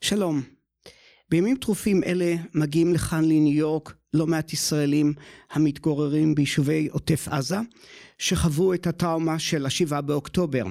[0.00, 0.42] שלום.
[1.30, 5.12] בימים טרופים אלה מגיעים לכאן לניו יורק לא מעט ישראלים
[5.50, 7.56] המתגוררים ביישובי עוטף עזה
[8.18, 10.64] שחוו את הטראומה של השבעה באוקטובר.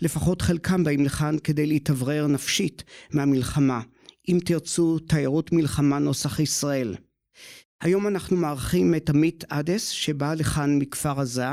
[0.00, 3.80] לפחות חלקם באים לכאן כדי להתאוורר נפשית מהמלחמה.
[4.28, 6.94] אם תרצו תיירות מלחמה נוסח ישראל.
[7.80, 11.48] היום אנחנו מארחים את עמית אדס שבאה לכאן מכפר עזה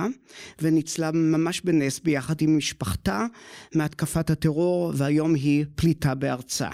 [0.61, 3.25] וניצלה ממש בנס ביחד עם משפחתה
[3.75, 6.69] מהתקפת הטרור והיום היא פליטה בארצה.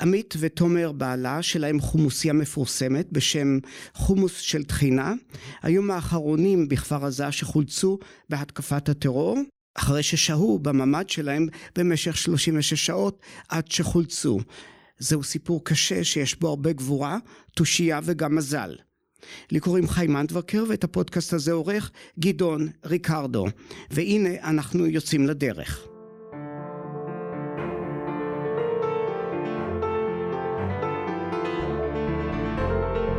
[0.00, 3.58] עמית ותומר בעלה שלהם חומוסייה מפורסמת בשם
[3.94, 5.14] חומוס של טחינה
[5.62, 9.38] היו מהאחרונים בכפר עזה שחולצו בהתקפת הטרור
[9.74, 11.46] אחרי ששהו בממ"ד שלהם
[11.78, 14.38] במשך 36 שעות עד שחולצו
[14.98, 17.18] זהו סיפור קשה שיש בו הרבה גבורה,
[17.54, 18.76] תושייה וגם מזל.
[19.50, 23.46] לי קוראים חיים אנדברקר ואת הפודקאסט הזה עורך גדעון ריקרדו
[23.90, 25.86] והנה אנחנו יוצאים לדרך.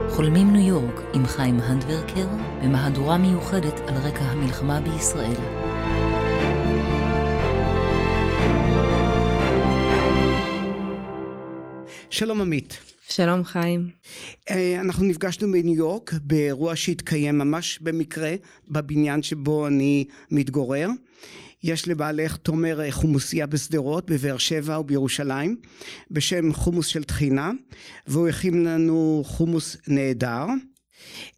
[0.10, 2.28] חולמים ניו יורק עם חיים הנדברקר
[2.64, 5.57] במהדורה מיוחדת על רקע המלחמה בישראל.
[12.10, 12.78] שלום עמית.
[13.10, 13.90] שלום חיים.
[14.50, 18.36] אה, אנחנו נפגשנו בניו יורק באירוע שהתקיים ממש במקרה
[18.70, 20.90] בבניין שבו אני מתגורר.
[21.64, 25.56] יש לבעלך תומר אה, חומוסייה בשדרות, בבאר שבע ובירושלים,
[26.12, 27.52] בשם חומוס של טחינה,
[28.08, 30.46] והוא הכין לנו חומוס נהדר.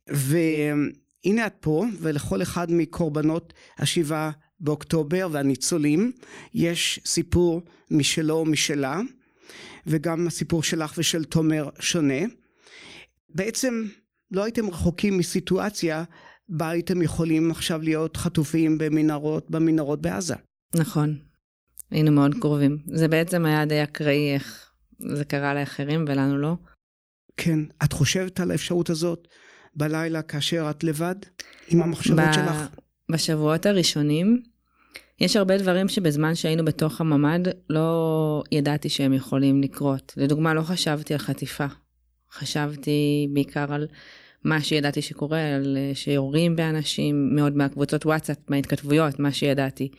[0.07, 6.11] והנה את פה, ולכל אחד מקורבנות השבעה באוקטובר והניצולים,
[6.53, 8.99] יש סיפור משלו ומשלה.
[9.89, 12.23] וגם הסיפור שלך ושל תומר שונה.
[13.29, 13.83] בעצם
[14.31, 16.03] לא הייתם רחוקים מסיטואציה
[16.49, 20.35] בה הייתם יכולים עכשיו להיות חטופים במנהרות, במנהרות בעזה.
[20.75, 21.19] נכון,
[21.91, 22.77] היינו מאוד קרובים.
[22.85, 26.55] זה בעצם היה די אקראי איך זה קרה לאחרים ולנו לא.
[27.37, 29.27] כן, את חושבת על האפשרות הזאת
[29.75, 31.15] בלילה כאשר את לבד
[31.67, 32.33] עם המחשבות ב...
[32.33, 32.67] שלך?
[33.11, 34.43] בשבועות הראשונים
[35.21, 40.13] יש הרבה דברים שבזמן שהיינו בתוך הממ"ד לא ידעתי שהם יכולים לקרות.
[40.17, 41.65] לדוגמה, לא חשבתי על חטיפה.
[42.31, 43.87] חשבתי בעיקר על
[44.43, 49.91] מה שידעתי שקורה, על אה, שיורים באנשים, מאוד מהקבוצות וואטסאפ, מההתכתבויות, מה שידעתי.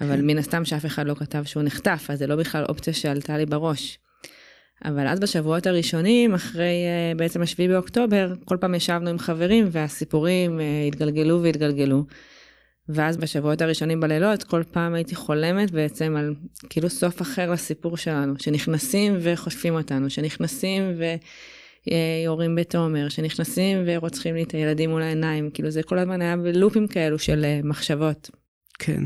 [0.00, 3.38] אבל מן הסתם שאף אחד לא כתב שהוא נחטף, אז זה לא בכלל אופציה שעלתה
[3.38, 3.98] לי בראש.
[4.84, 10.58] אבל אז בשבועות הראשונים, אחרי uh, בעצם השביעי באוקטובר, כל פעם ישבנו עם חברים והסיפורים
[10.58, 12.04] uh, התגלגלו והתגלגלו.
[12.88, 16.34] ואז בשבועות הראשונים בלילות כל פעם הייתי חולמת בעצם על
[16.70, 20.82] כאילו סוף אחר לסיפור שלנו שנכנסים וחוטפים אותנו שנכנסים
[21.86, 26.88] ויורים בתומר שנכנסים ורוצחים לי את הילדים מול העיניים כאילו זה כל הזמן היה בלופים
[26.88, 28.30] כאלו של אה, מחשבות.
[28.78, 29.02] כן.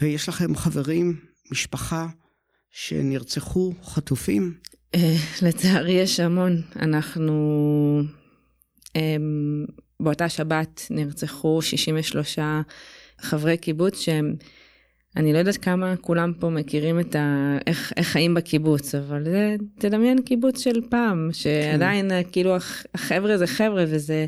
[0.00, 1.16] ויש לכם חברים
[1.52, 2.06] משפחה
[2.70, 4.54] שנרצחו חטופים?
[4.94, 8.02] אה, לצערי יש המון אנחנו.
[10.00, 12.38] באותה שבת נרצחו 63
[13.20, 14.34] חברי קיבוץ שהם,
[15.16, 17.56] אני לא יודעת כמה כולם פה מכירים את ה...
[17.66, 22.22] איך, איך חיים בקיבוץ, אבל זה, תדמיין קיבוץ של פעם, שעדיין כן.
[22.32, 22.56] כאילו
[22.94, 24.26] החבר'ה זה חבר'ה וזה...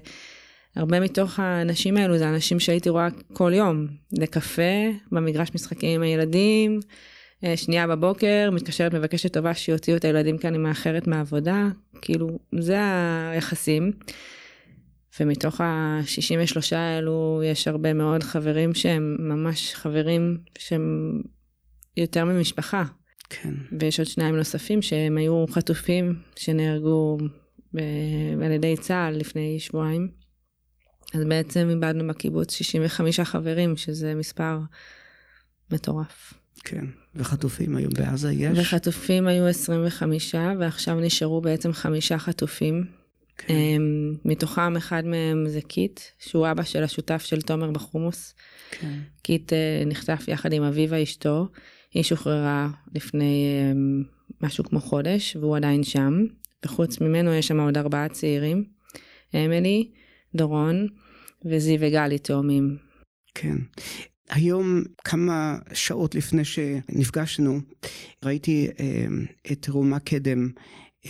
[0.77, 4.63] הרבה מתוך האנשים האלו זה אנשים שהייתי רואה כל יום, לקפה,
[5.13, 6.81] במגרש משחקים עם הילדים,
[7.45, 11.67] אה, שנייה בבוקר, מתקשרת, מבקשת טובה שיוציאו את הילדים כאן, אני מאחרת מהעבודה,
[12.01, 12.79] כאילו, זה
[13.33, 13.93] היחסים.
[15.21, 21.13] ומתוך ה-63 האלו יש הרבה מאוד חברים שהם ממש חברים שהם
[21.97, 22.85] יותר ממשפחה.
[23.31, 23.55] כן.
[23.81, 27.19] ויש עוד שניים נוספים שהם היו חטופים שנהרגו
[27.75, 30.09] ב- על ידי צה"ל לפני שבועיים.
[31.15, 34.59] אז בעצם איבדנו בקיבוץ 65 חברים, שזה מספר
[35.71, 36.35] מטורף.
[36.65, 38.59] כן, וחטופים היו בעזה יש?
[38.59, 42.98] וחטופים היו 25, ועכשיו נשארו בעצם חמישה חטופים.
[43.39, 43.55] כן.
[43.55, 48.35] אמ, מתוכם אחד מהם זה קיט, שהוא אבא של השותף של תומר בחומוס.
[48.71, 48.99] כן.
[49.23, 51.49] קיט אה, נחטף יחד עם אביבה אשתו,
[51.95, 54.03] היא שוחררה לפני אמ,
[54.41, 56.25] משהו כמו חודש, והוא עדיין שם.
[56.65, 58.65] וחוץ ממנו יש שם עוד ארבעה צעירים,
[59.35, 59.91] אמילי,
[60.35, 60.87] דורון
[61.45, 62.77] וזיו וגלי תאומים.
[63.35, 63.57] כן.
[64.31, 67.61] היום, כמה שעות לפני שנפגשנו,
[68.25, 69.07] ראיתי אה,
[69.53, 70.49] את רומה קדם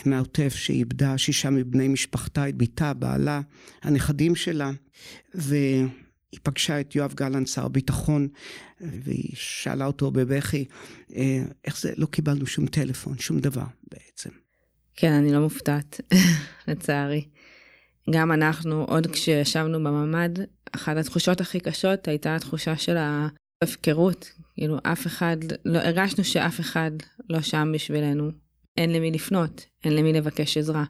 [0.05, 3.41] מהעוטף שאיבדה שישה מבני משפחתה, את בתה, בעלה,
[3.83, 4.71] הנכדים שלה,
[5.35, 5.89] והיא
[6.43, 8.29] פגשה את יואב גלנט, שר הביטחון,
[8.81, 10.65] והיא שאלה אותו בבכי,
[11.17, 14.31] אה, איך זה, לא קיבלנו שום טלפון, שום דבר בעצם.
[14.97, 16.01] כן, אני לא מופתעת,
[16.69, 17.25] לצערי.
[18.11, 20.39] גם אנחנו, עוד כשישבנו בממ"ד,
[20.73, 24.33] אחת התחושות הכי קשות הייתה התחושה של ההפקרות.
[24.55, 26.91] כאילו, אף אחד, לא, הרגשנו שאף אחד
[27.31, 28.31] לא שם בשבילנו.
[28.79, 30.85] אין למי לפנות, אין למי לבקש עזרה.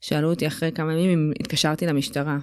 [0.00, 2.38] שאלו אותי אחרי כמה ימים אם התקשרתי למשטרה.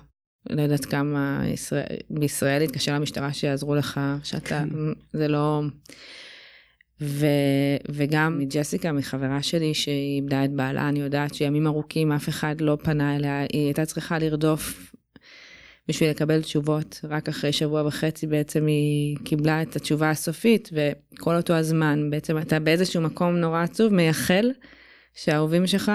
[0.50, 4.70] לא יודעת כמה ישראל, בישראל התקשר למשטרה שיעזרו לך, שאתה, כן.
[5.14, 5.62] זה לא...
[7.02, 7.26] ו,
[7.90, 12.78] וגם מג'סיקה, מחברה שלי שהיא איבדה את בעלה, אני יודעת שימים ארוכים אף אחד לא
[12.84, 14.95] פנה אליה, היא הייתה צריכה לרדוף
[15.88, 17.02] בשביל לקבל תשובות.
[17.04, 22.60] רק אחרי שבוע וחצי בעצם היא קיבלה את התשובה הסופית, וכל אותו הזמן בעצם אתה
[22.60, 24.52] באיזשהו מקום נורא עצוב, מייחל
[25.14, 25.92] שהאהובים שלך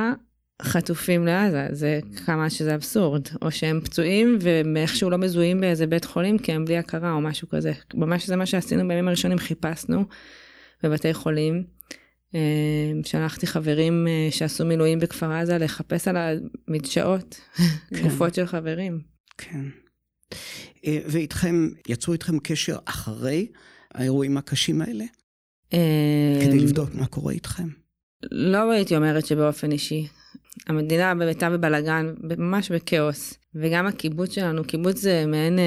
[0.63, 4.39] חטופים לעזה, זה כמה שזה אבסורד, או שהם פצועים
[4.75, 7.73] ואיכשהו לא מזוהים באיזה בית חולים כי הם בלי הכרה או משהו כזה.
[7.95, 10.05] ממש זה מה שעשינו בימים הראשונים, חיפשנו
[10.83, 11.65] בבתי חולים.
[12.35, 12.41] אה,
[13.05, 16.17] שלחתי חברים אה, שעשו מילואים בכפר עזה לחפש על
[16.69, 18.03] המדשאות, כן.
[18.03, 19.01] גופות של חברים.
[19.41, 19.65] כן.
[20.87, 23.47] אה, ואיתכם, יצרו איתכם קשר אחרי
[23.95, 25.05] האירועים הקשים האלה?
[26.45, 27.69] כדי לבדוק מה קורה איתכם?
[28.31, 30.07] לא הייתי אומרת שבאופן אישי.
[30.67, 33.35] המדינה באמת בבלאגן, ממש בכאוס.
[33.55, 35.65] וגם הקיבוץ שלנו, קיבוץ זה מעין אה,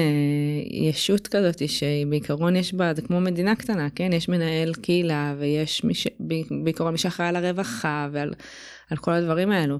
[0.88, 4.12] ישות כזאת שבעיקרון יש בה, זה כמו מדינה קטנה, כן?
[4.12, 6.06] יש מנהל קהילה ויש מי ש...
[6.64, 8.34] בעיקרון מי שאחראי על הרווחה ועל
[8.90, 9.78] על כל הדברים האלו.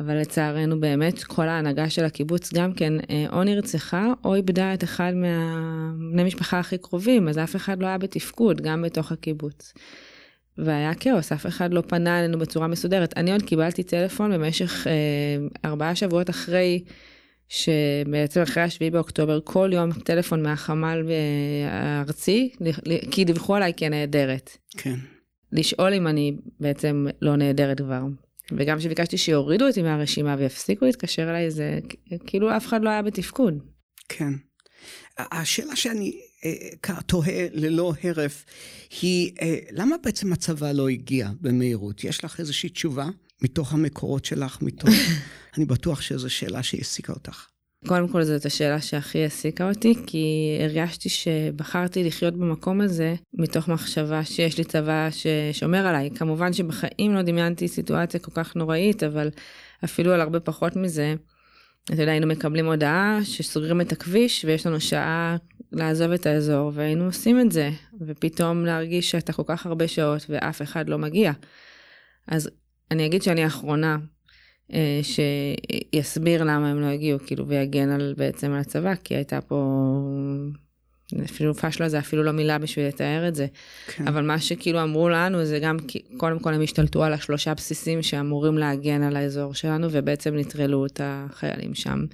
[0.00, 4.84] אבל לצערנו באמת כל ההנהגה של הקיבוץ גם כן אה, או נרצחה או איבדה את
[4.84, 9.72] אחד מהבני משפחה הכי קרובים, אז אף אחד לא היה בתפקוד, גם בתוך הקיבוץ.
[10.58, 13.16] והיה כאוס, אף אחד לא פנה אלינו בצורה מסודרת.
[13.16, 16.84] אני עוד קיבלתי טלפון במשך אה, ארבעה שבועות אחרי,
[17.48, 22.52] שבעצם אחרי השביעי באוקטובר, כל יום טלפון מהחמ"ל אה, הארצי,
[23.10, 24.56] כי דיווחו עליי כנעדרת.
[24.76, 24.94] כן.
[25.52, 28.02] לשאול אם אני בעצם לא נעדרת כבר.
[28.56, 31.78] וגם כשביקשתי שיורידו אותי מהרשימה ויפסיקו להתקשר אליי, זה
[32.26, 33.58] כאילו אף אחד לא היה בתפקוד.
[34.08, 34.32] כן.
[35.18, 38.44] השאלה שאני אה, תוהה ללא הרף
[39.00, 42.04] היא, אה, למה בעצם הצבא לא הגיע במהירות?
[42.04, 43.06] יש לך איזושהי תשובה
[43.42, 44.90] מתוך המקורות שלך, מתוך...
[45.56, 47.46] אני בטוח שזו שאלה שהעסיקה אותך.
[47.88, 54.24] קודם כל זאת השאלה שהכי העסיקה אותי, כי הרגשתי שבחרתי לחיות במקום הזה מתוך מחשבה
[54.24, 56.10] שיש לי צבא ששומר עליי.
[56.10, 59.30] כמובן שבחיים לא דמיינתי סיטואציה כל כך נוראית, אבל
[59.84, 61.14] אפילו על הרבה פחות מזה.
[61.84, 65.36] אתה יודע, היינו מקבלים הודעה שסוגרים את הכביש ויש לנו שעה
[65.72, 70.62] לעזוב את האזור, והיינו עושים את זה, ופתאום להרגיש שאתה כל כך הרבה שעות ואף
[70.62, 71.32] אחד לא מגיע.
[72.28, 72.50] אז
[72.90, 73.98] אני אגיד שאני האחרונה
[75.02, 79.56] שיסביר למה הם לא הגיעו, כאילו, ויגן על בעצם על הצבא, כי הייתה פה...
[81.24, 83.46] אפילו פשלה זה אפילו לא מילה בשביל לתאר את זה.
[83.86, 84.08] כן.
[84.08, 85.76] אבל מה שכאילו אמרו לנו זה גם,
[86.16, 91.00] קודם כל הם השתלטו על השלושה בסיסים שאמורים להגן על האזור שלנו, ובעצם נטרלו את
[91.04, 92.04] החיילים שם.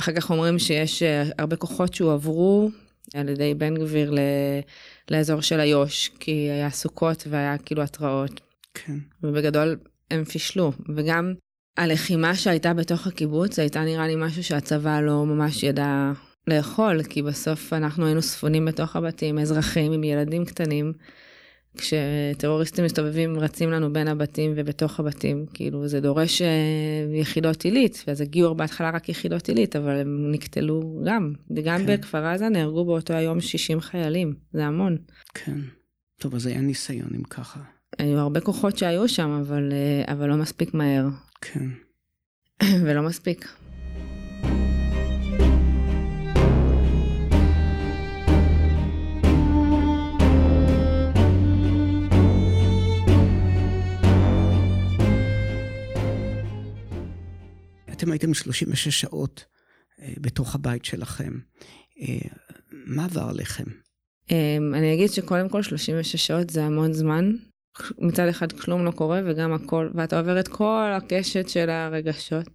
[0.00, 2.70] אחר כך אומרים שיש אה, הרבה כוחות שהועברו
[3.14, 4.18] על ידי בן גביר ל...
[5.10, 8.40] לאזור של איו"ש, כי היה סוכות והיה כאילו התראות.
[8.74, 8.96] כן.
[9.22, 9.76] ובגדול
[10.10, 11.34] הם פישלו, וגם
[11.76, 16.12] הלחימה שהייתה בתוך הקיבוץ הייתה נראה לי משהו שהצבא לא ממש ידע
[16.46, 20.92] לאכול, כי בסוף אנחנו היינו ספונים בתוך הבתים, אזרחים עם ילדים קטנים.
[21.76, 26.48] כשטרוריסטים מסתובבים רצים לנו בין הבתים ובתוך הבתים כאילו זה דורש אה,
[27.20, 31.86] יחידות עילית ואז הגיעו בהתחלה רק יחידות עילית אבל הם נקטלו גם וגם כן.
[31.86, 34.96] בכפר עזה נהרגו באותו היום 60 חיילים זה המון.
[35.34, 35.58] כן.
[36.20, 37.60] טוב אז היה ניסיון אם ככה.
[37.98, 41.08] היו הרבה כוחות שהיו שם אבל אה, אבל לא מספיק מהר.
[41.40, 41.68] כן.
[42.84, 43.48] ולא מספיק.
[57.92, 59.44] אתם הייתם 36 שעות
[60.00, 61.32] אה, בתוך הבית שלכם.
[62.00, 62.28] אה,
[62.70, 63.64] מה עבר עליכם?
[64.30, 67.32] אמ, אני אגיד שקודם כל 36 שעות זה המון זמן.
[67.98, 72.46] מצד אחד כלום לא קורה וגם הכל, ואתה עובר את כל הקשת של הרגשות.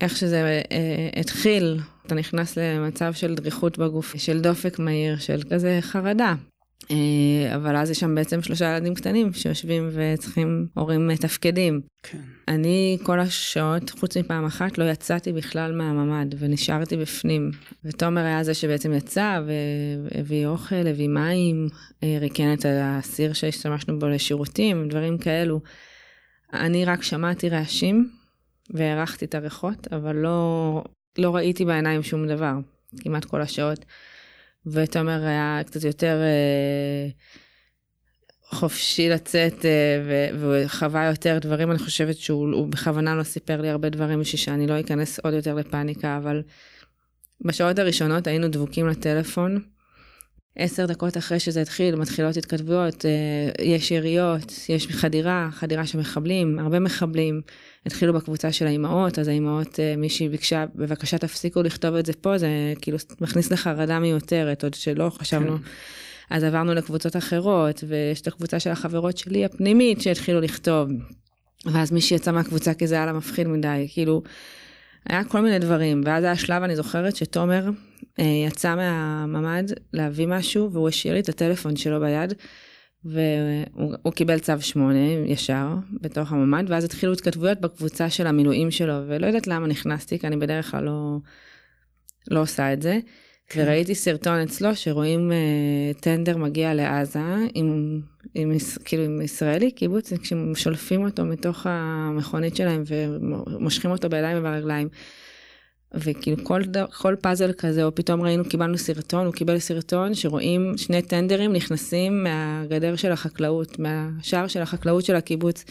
[0.00, 5.78] איך שזה אה, התחיל, אתה נכנס למצב של דריכות בגוף, של דופק מהיר, של כזה
[5.80, 6.34] חרדה.
[6.90, 11.80] אה, אבל אז יש שם בעצם שלושה ילדים קטנים שיושבים וצריכים הורים מתפקדים.
[12.02, 12.18] כן.
[12.48, 17.50] אני כל השעות, חוץ מפעם אחת, לא יצאתי בכלל מהממ"ד ונשארתי בפנים.
[17.84, 21.68] ותומר היה זה שבעצם יצא והביא אוכל, הביא מים,
[22.02, 25.60] אה, ריקן את הסיר שהשתמשנו בו לשירותים, דברים כאלו.
[26.52, 28.10] אני רק שמעתי רעשים
[28.70, 30.84] והערכתי את הריחות, אבל לא,
[31.18, 32.54] לא ראיתי בעיניים שום דבר,
[33.00, 33.84] כמעט כל השעות.
[34.66, 37.08] ותומר היה קצת יותר אה,
[38.58, 43.88] חופשי לצאת אה, והוא חווה יותר דברים, אני חושבת שהוא בכוונה לא סיפר לי הרבה
[43.88, 46.42] דברים בשביל שאני לא אכנס עוד יותר לפאניקה, אבל
[47.40, 49.62] בשעות הראשונות היינו דבוקים לטלפון.
[50.56, 56.58] עשר דקות אחרי שזה התחיל, מתחילות התכתבויות, אה, יש יריות, יש חדירה, חדירה של מחבלים,
[56.58, 57.40] הרבה מחבלים.
[57.86, 62.38] התחילו בקבוצה של האימהות, אז האימהות, אה, מישהי ביקשה, בבקשה תפסיקו לכתוב את זה פה,
[62.38, 62.48] זה
[62.80, 65.56] כאילו מכניס לחרדה מיותרת, עוד שלא חשבנו.
[65.56, 65.62] כן.
[66.30, 70.88] אז עברנו לקבוצות אחרות, ויש את הקבוצה של החברות שלי הפנימית שהתחילו לכתוב.
[71.66, 74.22] ואז מישהי יצא מהקבוצה כי זה היה לה מפחיד מדי, כאילו,
[75.08, 76.02] היה כל מיני דברים.
[76.04, 77.70] ואז היה שלב, אני זוכרת, שתומר
[78.18, 82.34] אה, יצא מהממ"ד להביא משהו, והוא השאיר לי את הטלפון שלו ביד,
[83.04, 85.68] והוא קיבל צו 8 ישר
[86.00, 90.36] בתוך הממ"ד, ואז התחילו התכתבויות בקבוצה של המילואים שלו, ולא יודעת למה נכנסתי, כי אני
[90.36, 91.16] בדרך כלל לא,
[92.30, 92.98] לא עושה את זה.
[93.48, 93.62] כן.
[93.64, 98.00] וראיתי סרטון אצלו שרואים uh, טנדר מגיע לעזה עם,
[98.34, 98.52] עם,
[98.84, 104.88] כאילו עם ישראלי קיבוץ, כששולפים אותו מתוך המכונית שלהם ומושכים אותו בידיים וברגליים.
[105.94, 111.02] וכאילו כל, כל פאזל כזה, או פתאום ראינו, קיבלנו סרטון, הוא קיבל סרטון שרואים שני
[111.02, 115.64] טנדרים נכנסים מהגדר של החקלאות, מהשער של החקלאות של הקיבוץ,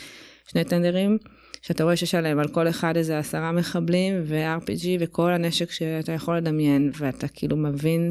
[0.48, 1.18] שני טנדרים,
[1.62, 6.38] שאתה רואה שיש עליהם על כל אחד איזה עשרה מחבלים ו-RPG וכל הנשק שאתה יכול
[6.38, 8.10] לדמיין, ואתה כאילו מבין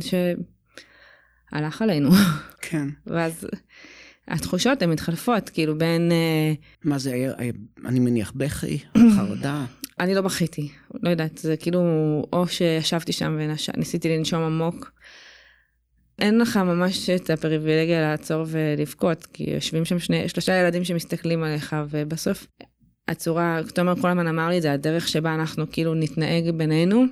[1.53, 2.11] שהלך עלינו.
[2.61, 2.89] כן.
[3.07, 3.47] ואז
[4.29, 6.13] התחושות הן מתחלפות, כאילו בין...
[6.13, 6.53] אה,
[6.85, 7.33] מה זה היה,
[7.87, 8.79] אני מניח בכי,
[9.17, 9.65] חרדה?
[10.01, 10.69] אני לא בכיתי,
[11.03, 11.81] לא יודעת, זה כאילו,
[12.33, 14.93] או שישבתי שם וניסיתי לנשום עמוק.
[16.19, 21.77] אין לך ממש את הפריבילגיה לעצור ולבכות, כי יושבים שם שני, שלושה ילדים שמסתכלים עליך,
[21.91, 22.47] ובסוף
[23.09, 27.05] הצורה, תומר כל הזמן אמר לי, זה הדרך שבה אנחנו כאילו נתנהג בינינו,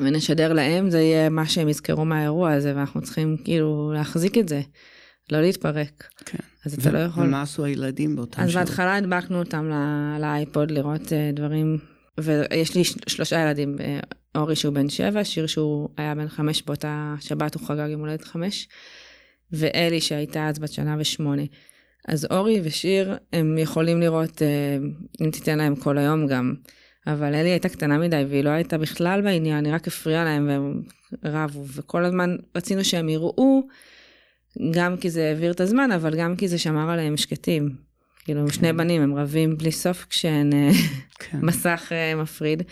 [0.00, 4.60] ונשדר להם, זה יהיה מה שהם יזכרו מהאירוע הזה, ואנחנו צריכים כאילו להחזיק את זה,
[5.32, 6.08] לא להתפרק.
[6.24, 6.38] כן.
[6.64, 7.24] אז אתה לא יכול...
[7.24, 8.48] ומה עשו הילדים באותם שעות?
[8.48, 9.70] אז בהתחלה הדבקנו אותם
[10.20, 11.78] לאייפוד לראות uh, דברים,
[12.20, 17.14] ויש לי שלושה ילדים, uh, אורי שהוא בן שבע, שיר שהוא היה בן חמש באותה
[17.20, 18.68] שבת, הוא חגג יום הולדת חמש,
[19.52, 21.42] ואלי שהייתה אז בת שנה ושמונה.
[22.08, 24.76] אז אורי ושיר, הם יכולים לראות, אה,
[25.20, 26.54] אם תיתן להם כל היום גם,
[27.06, 30.82] אבל אלי הייתה קטנה מדי והיא לא הייתה בכלל בעניין, היא רק הפריעה להם והם
[31.24, 33.68] רבו, וכל הזמן רצינו שהם יראו,
[34.70, 37.76] גם כי זה העביר את הזמן, אבל גם כי זה שמר עליהם שקטים.
[38.24, 38.52] כאילו, כן.
[38.52, 40.70] שני בנים, הם רבים בלי סוף כשאין אה,
[41.18, 41.38] כן.
[41.42, 42.62] מסך אה, מפריד.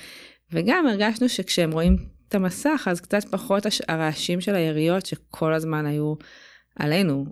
[0.53, 1.97] וגם הרגשנו שכשהם רואים
[2.29, 6.15] את המסך, אז קצת פחות הרעשים של היריות שכל הזמן היו
[6.77, 7.27] עלינו.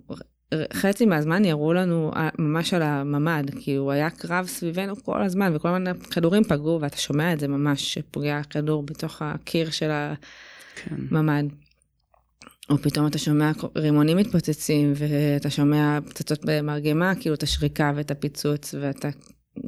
[0.73, 5.55] חצי מהזמן יראו לנו אה, ממש על הממ"ד, כי הוא היה קרב סביבנו כל הזמן,
[5.55, 9.89] וכל הזמן הכדורים פגעו, ואתה שומע את זה ממש, שפוגע כדור בתוך הקיר של
[10.75, 10.95] כן.
[12.71, 12.85] הממ"ד.
[12.85, 18.75] או פתאום אתה שומע רימונים מתפוצצים, ואתה שומע פצצות במרגמה, כאילו את השריקה ואת הפיצוץ,
[18.81, 19.09] ואתה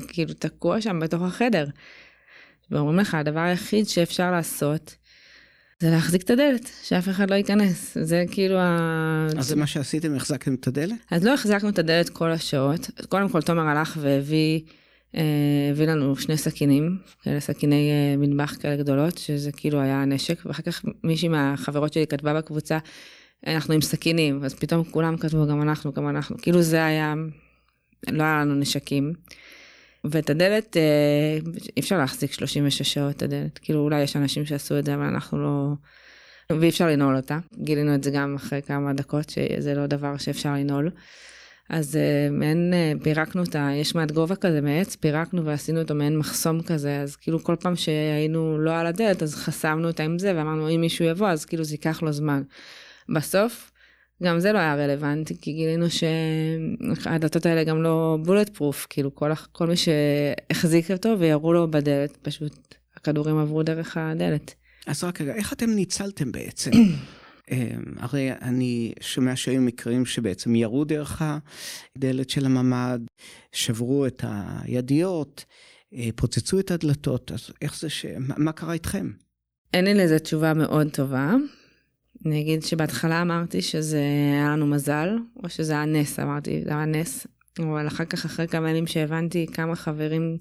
[0.08, 1.66] כאילו תקוע שם בתוך החדר.
[2.72, 4.96] ואומרים לך, הדבר היחיד שאפשר לעשות,
[5.80, 7.98] זה להחזיק את הדלת, שאף אחד לא ייכנס.
[8.02, 9.28] זה כאילו ה...
[9.38, 10.96] אז זה מה שעשיתם, החזקתם את הדלת?
[11.12, 12.90] אז לא החזקנו את הדלת כל השעות.
[13.10, 14.62] קודם כל, תומר הלך והביא
[15.72, 20.64] הביא לנו שני סכינים, כאלה סכיני אה, מטבח כאלה גדולות, שזה כאילו היה נשק, ואחר
[20.64, 22.78] כך מישהי מהחברות שלי כתבה בקבוצה,
[23.48, 26.38] אנחנו עם סכינים, אז פתאום כולם כתבו, גם אנחנו, גם אנחנו.
[26.38, 27.14] כאילו זה היה,
[28.12, 29.14] לא היה לנו נשקים.
[30.04, 31.38] ואת הדלת, אה,
[31.78, 33.60] אי אפשר להחזיק 36 שעות את הדלת.
[33.62, 35.74] כאילו אולי יש אנשים שעשו את זה, אבל אנחנו לא...
[36.60, 37.40] ואי אפשר לנעול אותה.
[37.58, 40.90] גילינו את זה גם אחרי כמה דקות, שזה לא דבר שאפשר לנעול.
[41.70, 46.18] אז אה, מעין אה, פירקנו אותה, יש מעט גובה כזה מעץ, פירקנו ועשינו אותו מעין
[46.18, 50.34] מחסום כזה, אז כאילו כל פעם שהיינו לא על הדלת, אז חסמנו אותה עם זה,
[50.36, 52.42] ואמרנו אם מישהו יבוא, אז כאילו זה ייקח לו זמן.
[53.16, 53.72] בסוף,
[54.24, 59.32] גם זה לא היה רלוונטי, כי גילינו שהדלתות האלה גם לא בולט פרוף, כאילו כל,
[59.52, 64.54] כל מי שהחזיק אותו וירו לו בדלת, פשוט הכדורים עברו דרך הדלת.
[64.88, 66.72] אז רק רגע, איך אתם ניצלתם בעצם?
[67.52, 67.58] אמ,
[67.98, 71.22] הרי אני שומע שהיו מקרים שבעצם ירו דרך
[71.98, 73.00] הדלת של הממ"ד,
[73.52, 75.46] שברו את הידיות,
[75.94, 78.06] אה, פוצצו את הדלתות, אז איך זה ש...
[78.18, 79.12] מה קרה איתכם?
[79.74, 81.34] אין לי לזה תשובה מאוד טובה.
[82.26, 84.02] אני אגיד שבהתחלה אמרתי שזה
[84.34, 85.10] היה לנו מזל,
[85.44, 87.28] או שזה היה נס, אמרתי, זה היה נס.
[87.60, 90.38] אבל אחר כך, אחרי כמה ימים שהבנתי כמה חברים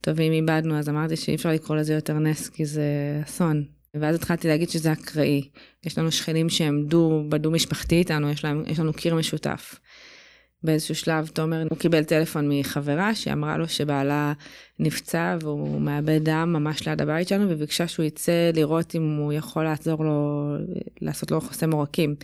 [0.00, 3.79] טובים איבדנו, אז אמרתי שאי אפשר לקרוא לזה יותר נס, כי זה אסון.
[3.94, 5.48] ואז התחלתי להגיד שזה אקראי.
[5.86, 9.80] יש לנו שכנים שהם דו, בדו משפחתי איתנו, יש, להם, יש לנו קיר משותף.
[10.62, 14.32] באיזשהו שלב תומר, הוא קיבל טלפון מחברה שאמרה לו שבעלה
[14.78, 19.64] נפצע והוא מאבד דם ממש ליד הבית שלנו וביקשה שהוא יצא לראות אם הוא יכול
[19.64, 20.48] לעזור לו,
[21.00, 22.14] לעשות לו חוסם עורקים.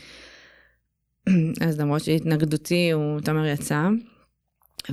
[1.67, 3.89] אז למרות שהתנגדותי, הוא, תומר יצא.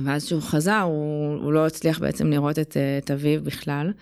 [0.04, 3.92] ואז כשהוא חזר, הוא, הוא לא הצליח בעצם לראות את, את אביו בכלל.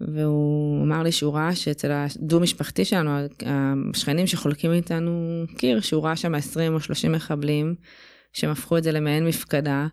[0.00, 3.10] והוא אמר לי שהוא ראה שאצל הדו משפחתי שלנו,
[3.94, 7.74] השכנים שחולקים איתנו קיר, שהוא ראה שם 20 או 30 מחבלים,
[8.32, 9.86] שהם הפכו את זה למעין מפקדה.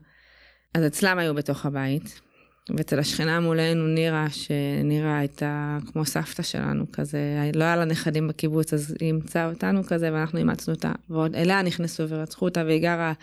[0.74, 2.22] אז אצלם היו בתוך הבית,
[2.70, 8.74] ואצל השכנה מולנו נירה, שנירה הייתה כמו סבתא שלנו כזה, לא היה לה נכדים בקיבוץ,
[8.74, 13.14] אז היא אימצה אותנו כזה, ואנחנו אימצנו אותה, ועוד אליה נכנסו ורצחו אותה, והיא גרה,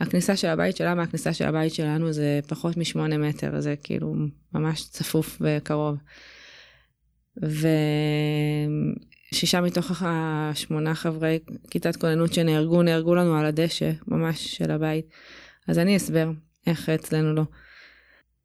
[0.00, 4.14] הכניסה של הבית שלה מהכניסה של הבית שלנו זה פחות משמונה מטר, זה כאילו
[4.54, 5.96] ממש צפוף וקרוב.
[9.32, 11.38] ושישה מתוך השמונה חברי
[11.70, 15.06] כיתת כוננות שנהרגו, נהרגו לנו על הדשא, ממש של הבית.
[15.68, 16.30] אז אני אסבר
[16.66, 17.42] איך אצלנו לא.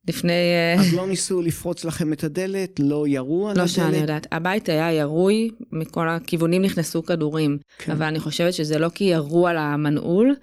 [0.08, 0.32] לפני...
[0.32, 2.80] אה, אז לא ניסו לפרוץ לכם את הדלת?
[2.80, 3.78] לא ירו על לא הדלת?
[3.78, 4.28] לא שאני יודעת.
[4.32, 7.58] הבית היה ירוי, מכל הכיוונים נכנסו כדורים.
[7.78, 7.92] כן.
[7.92, 10.36] אבל אני חושבת שזה לא כי ירו על המנעול,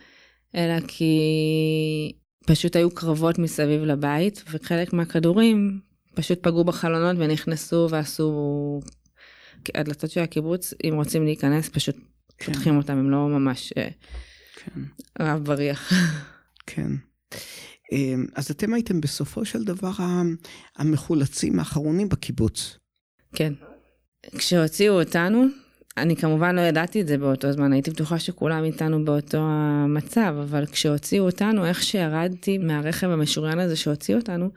[0.56, 2.12] אלא כי
[2.46, 5.80] פשוט היו קרבות מסביב לבית, וחלק מהכדורים
[6.14, 8.80] פשוט פגעו בחלונות ונכנסו ועשו...
[9.74, 11.96] הדלתות של הקיבוץ, אם רוצים להיכנס, פשוט
[12.38, 12.52] כן.
[12.52, 13.88] פותחים אותם, הם לא ממש אה,
[14.54, 14.80] כן.
[15.20, 15.92] רב בריח.
[16.66, 16.90] כן.
[17.92, 19.90] אמ, אז אתם הייתם בסופו של דבר
[20.76, 22.78] המחולצים האחרונים בקיבוץ.
[23.34, 23.52] כן.
[24.38, 25.44] כשהוציאו אותנו,
[25.96, 30.66] אני כמובן לא ידעתי את זה באותו זמן, הייתי בטוחה שכולם איתנו באותו המצב, אבל
[30.66, 34.50] כשהוציאו אותנו, איך שירדתי מהרכב המשוריין הזה שהוציא אותנו,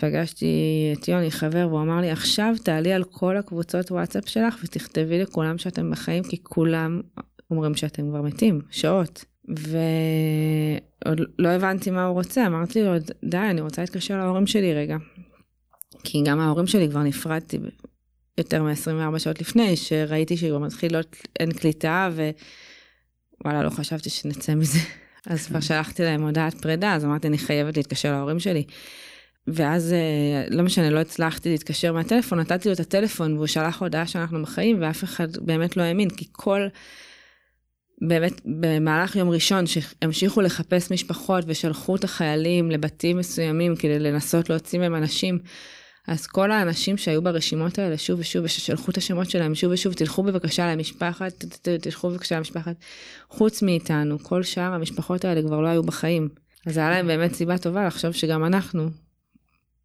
[0.00, 0.46] פגשתי
[0.92, 5.58] את יוני, חבר, והוא אמר לי, עכשיו תעלי על כל הקבוצות וואטסאפ שלך ותכתבי לכולם
[5.58, 7.00] שאתם בחיים, כי כולם
[7.50, 9.24] אומרים שאתם כבר מתים, שעות.
[9.48, 12.92] ועוד לא הבנתי מה הוא רוצה, אמרתי לו,
[13.24, 14.96] די, אני רוצה להתקשר להורים שלי רגע.
[16.04, 17.58] כי גם ההורים שלי כבר נפרדתי
[18.38, 22.10] יותר מ-24 שעות לפני, שראיתי שכבר מתחיל להיות, אין קליטה,
[23.44, 24.78] ווואלה, לא חשבתי שנצא מזה.
[25.26, 28.64] אז כבר שלחתי להם הודעת פרידה, אז אמרתי, אני חייבת להתקשר להורים שלי.
[29.46, 34.06] ואז, אה, לא משנה, לא הצלחתי להתקשר מהטלפון, נתתי לו את הטלפון והוא שלח הודעה
[34.06, 36.68] שאנחנו בחיים, ואף אחד באמת לא האמין, כי כל...
[38.08, 44.78] באמת במהלך יום ראשון שהמשיכו לחפש משפחות ושלחו את החיילים לבתים מסוימים כדי לנסות להוציא
[44.78, 45.38] מהם אנשים.
[46.08, 50.22] אז כל האנשים שהיו ברשימות האלה שוב ושוב וששלחו את השמות שלהם שוב ושוב תלכו
[50.22, 51.44] בבקשה למשפחת
[51.80, 52.76] תלכו בבקשה למשפחת
[53.28, 56.28] חוץ מאיתנו כל שאר המשפחות האלה כבר לא היו בחיים.
[56.66, 58.90] אז היה להם באמת סיבה טובה לחשוב שגם אנחנו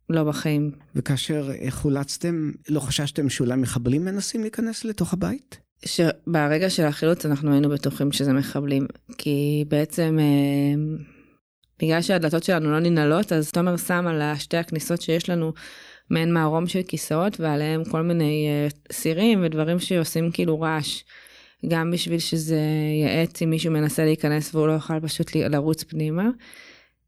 [0.10, 0.72] לא בחיים.
[0.96, 5.58] וכאשר חולצתם לא חששתם שאולי מחבלים מנסים להיכנס לתוך הבית?
[5.86, 10.98] שברגע של החילוץ אנחנו היינו בטוחים שזה מחבלים, כי בעצם אה,
[11.80, 15.54] בגלל שהדלתות שלנו לא ננעלות, אז תומר שם על שתי הכניסות שיש לנו
[16.10, 21.04] מעין מערום של כיסאות ועליהם כל מיני אה, סירים ודברים שעושים כאילו רעש.
[21.68, 22.60] גם בשביל שזה
[23.04, 26.30] יעט אם מישהו מנסה להיכנס והוא לא יוכל פשוט לרוץ פנימה.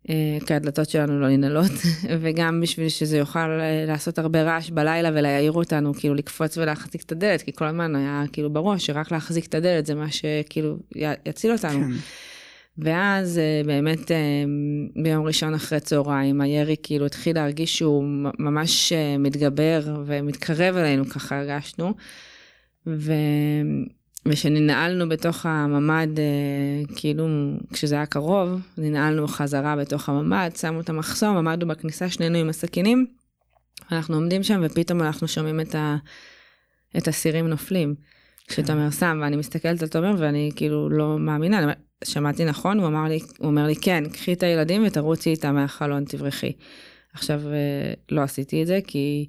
[0.10, 1.72] אה, כי הדלתות שלנו לא ננעלות,
[2.22, 7.12] וגם בשביל שזה יוכל אה, לעשות הרבה רעש בלילה ולהעיר אותנו, כאילו לקפוץ ולהחזיק את
[7.12, 10.78] הדלת, כי כל הזמן היה כאילו בראש שרק להחזיק את הדלת זה מה שכאילו
[11.26, 11.86] יציל אותנו.
[12.82, 14.12] ואז אה, באמת
[15.04, 18.04] ביום ראשון אחרי צהריים הירי כאילו התחיל להרגיש שהוא
[18.40, 21.94] ממש מתגבר ומתקרב אלינו ככה הרגשנו.
[22.88, 23.14] ו...
[24.26, 27.28] ושננעלנו בתוך הממ"ד, אה, כאילו,
[27.74, 33.06] כשזה היה קרוב, ננעלנו חזרה בתוך הממ"ד, שמו את המחסום, עמדנו בכניסה שנינו עם הסכינים,
[33.92, 35.98] אנחנו עומדים שם ופתאום אנחנו שומעים את, ה,
[36.98, 37.96] את הסירים נופלים.
[38.48, 43.20] כשתומר שם, ואני מסתכלת על תומר ואני כאילו לא מאמינה, שמעתי נכון, הוא אמר לי,
[43.38, 46.52] הוא אומר לי, כן, קחי את הילדים ותרוצי איתם מהחלון, תברחי.
[47.14, 49.26] עכשיו, אה, לא עשיתי את זה כי...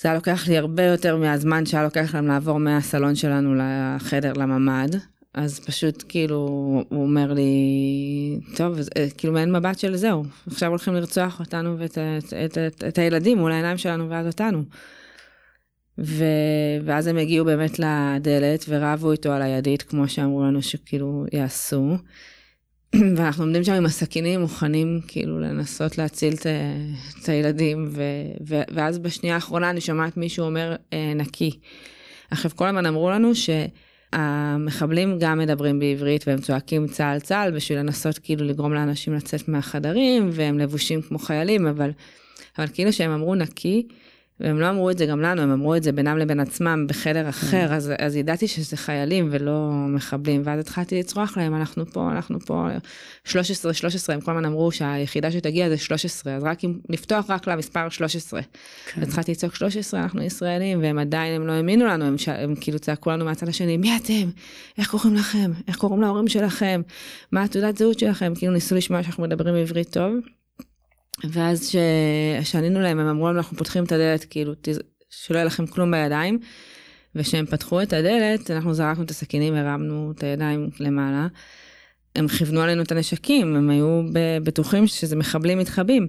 [0.00, 4.96] זה היה לוקח לי הרבה יותר מהזמן שהיה לוקח להם לעבור מהסלון שלנו לחדר לממ"ד.
[5.34, 6.36] אז פשוט כאילו
[6.88, 7.50] הוא אומר לי
[8.56, 12.84] טוב אה, כאילו מעין מבט של זהו עכשיו הולכים לרצוח אותנו ואת את, את, את,
[12.88, 14.62] את הילדים מול העיניים שלנו ואז אותנו.
[15.98, 16.24] ו...
[16.84, 21.96] ואז הם הגיעו באמת לדלת ורבו איתו על הידית כמו שאמרו לנו שכאילו יעשו.
[23.16, 28.02] ואנחנו עומדים שם עם הסכינים מוכנים כאילו לנסות להציל את, הילדים ו,
[28.48, 31.50] ו, ואז בשנייה האחרונה אני שומעת מישהו אומר אה, נקי.
[32.30, 38.18] עכשיו כל הזמן אמרו לנו שהמחבלים גם מדברים בעברית והם צועקים צה"ל צה"ל בשביל לנסות
[38.18, 41.90] כאילו לגרום לאנשים לצאת מהחדרים והם לבושים כמו חיילים אבל,
[42.58, 43.86] אבל כאילו שהם אמרו נקי.
[44.40, 47.28] והם לא אמרו את זה גם לנו, הם אמרו את זה בינם לבין עצמם בחדר
[47.28, 52.40] אחר, אז, אז ידעתי שזה חיילים ולא מחבלים, ואז התחלתי לצרוח להם, אנחנו פה, אנחנו
[52.40, 52.68] פה,
[53.24, 57.48] 13, 13, הם כל הזמן אמרו שהיחידה שתגיע זה 13, אז רק אם, לפתוח רק
[57.48, 58.40] למספר 13.
[58.86, 59.02] כן.
[59.02, 62.28] התחלתי לצעוק 13, אנחנו ישראלים, והם עדיין, הם לא האמינו לנו, הם, ש...
[62.28, 64.30] הם כאילו צעקו לנו מהצד השני, מי אתם?
[64.78, 65.50] איך קוראים לכם?
[65.68, 66.80] איך קוראים להורים שלכם?
[67.32, 68.32] מה התעודת זהות שלכם?
[68.36, 70.14] כאילו ניסו לשמוע שאנחנו מדברים עברית טוב.
[71.24, 71.76] ואז
[72.42, 74.52] כשענינו להם הם אמרו לנו אנחנו פותחים את הדלת כאילו
[75.10, 76.38] שלא יהיה לכם כלום בידיים.
[77.16, 81.26] וכשהם פתחו את הדלת, אנחנו זרקנו את הסכינים, הרמנו את הידיים למעלה.
[82.16, 84.02] הם כיוונו עלינו את הנשקים, הם היו
[84.42, 86.08] בטוחים שזה מחבלים מתחבאים.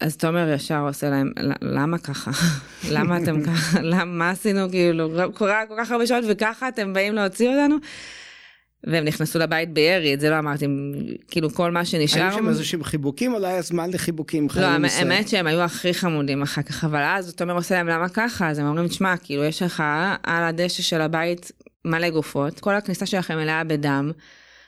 [0.00, 2.30] אז תומר ישר עושה להם, למה ככה?
[2.94, 3.80] למה אתם ככה?
[3.90, 4.70] למה, מה עשינו?
[4.70, 7.76] כאילו, קורה כל כך הרבה שעות וככה אתם באים להוציא אותנו?
[8.86, 10.66] והם נכנסו לבית בירי, את זה לא אמרתי,
[11.28, 12.22] כאילו כל מה שנשאר.
[12.22, 14.48] היו שם איזה שהם חיבוקים, אולי הזמן לחיבוקים.
[14.56, 18.50] לא, האמת שהם היו הכי חמודים אחר כך, אבל אז תומר עושה להם למה ככה,
[18.50, 19.82] אז הם אומרים, תשמע, כאילו יש לך
[20.22, 21.52] על הדשא של הבית
[21.84, 24.12] מלא גופות, כל הכניסה שלכם מלאה בדם.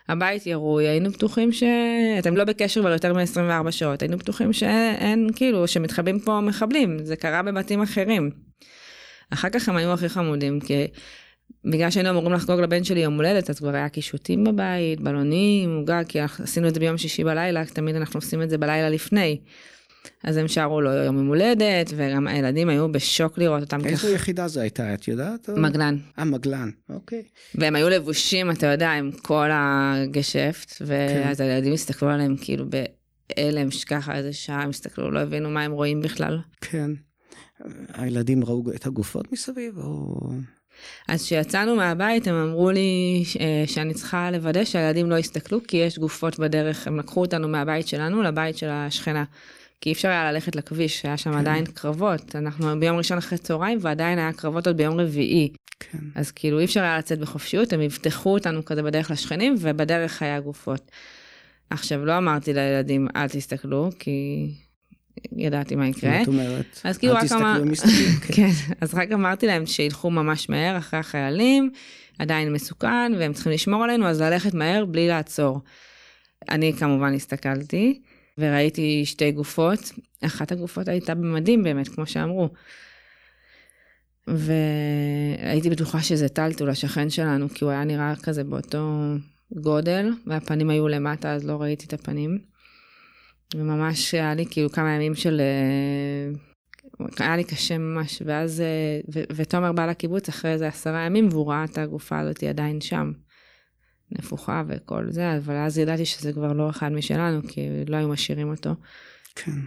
[0.09, 5.69] הבית ירוי, היינו בטוחים שאתם לא בקשר כבר יותר מ-24 שעות, היינו בטוחים שאין, כאילו,
[5.69, 8.31] שמתחבאים פה מחבלים, זה קרה בבתים אחרים.
[9.31, 10.87] אחר כך הם היו הכי חמודים, כי
[11.65, 16.05] בגלל שהיינו אמורים לחגוג לבן שלי יום הולדת, אז כבר היה קישוטים בבית, בלונים, עוגה,
[16.05, 19.41] כי עשינו את זה ביום שישי בלילה, תמיד אנחנו עושים את זה בלילה לפני.
[20.25, 23.89] אז הם שרו לו יום הולדת, וגם הילדים היו בשוק לראות אותם ככה.
[23.89, 25.49] איזו יחידה זו הייתה, את יודעת?
[25.49, 25.97] מגלן.
[26.19, 27.23] אה, מגלן, אוקיי.
[27.55, 31.45] והם היו לבושים, אתה יודע, עם כל הגשפט, ואז כן.
[31.45, 36.01] הילדים הסתכלו עליהם כאילו בהלם, שככה איזה שעה הם הסתכלו, לא הבינו מה הם רואים
[36.01, 36.39] בכלל.
[36.61, 36.91] כן.
[37.95, 40.31] הילדים ראו את הגופות מסביב, או...
[41.09, 45.99] אז כשיצאנו מהבית הם אמרו לי אה, שאני צריכה לוודא שהילדים לא יסתכלו כי יש
[45.99, 49.25] גופות בדרך, הם לקחו אותנו מהבית שלנו לבית של השכנה.
[49.81, 51.39] כי אי אפשר היה ללכת לכביש, היה שם כן.
[51.39, 52.37] עדיין קרבות.
[52.37, 55.53] אנחנו ביום ראשון אחרי צהריים ועדיין היה קרבות עוד ביום רביעי.
[55.81, 55.99] כן.
[56.15, 60.41] אז כאילו אי אפשר היה לצאת בחופשיות, הם יבטחו אותנו כזה בדרך לשכנים ובדרך היה
[60.41, 60.91] גופות.
[61.71, 64.49] עכשיו לא אמרתי לילדים אל תסתכלו כי
[65.37, 66.19] ידעתי מה יקרה.
[66.19, 67.63] זאת אומרת, אז כאילו רק אמר...
[68.27, 68.33] כן.
[68.35, 68.51] כן,
[68.81, 71.71] אז רק אמרתי להם שילכו ממש מהר אחרי החיילים,
[72.19, 75.61] עדיין מסוכן והם צריכים לשמור עלינו, אז ללכת מהר בלי לעצור.
[76.51, 78.03] אני כמובן הסתכלתי
[78.39, 79.93] וראיתי שתי גופות,
[80.25, 82.49] אחת הגופות הייתה במדים באמת, כמו שאמרו.
[84.27, 89.13] והייתי בטוחה שזה טלטול השכן שלנו, כי הוא היה נראה כזה באותו
[89.53, 92.39] גודל, והפנים היו למטה, אז לא ראיתי את הפנים.
[93.55, 95.41] וממש היה לי כאילו כמה ימים של...
[95.41, 96.39] אה,
[97.19, 98.61] היה לי קשה ממש, ואז...
[98.61, 102.81] אה, ו- ותומר בא לקיבוץ אחרי איזה עשרה ימים, והוא ראה את הגופה הזאת עדיין
[102.81, 103.13] שם.
[104.11, 108.51] נפוחה וכל זה, אבל אז ידעתי שזה כבר לא אחד משלנו, כי לא היו משאירים
[108.51, 108.75] אותו.
[109.35, 109.61] כן.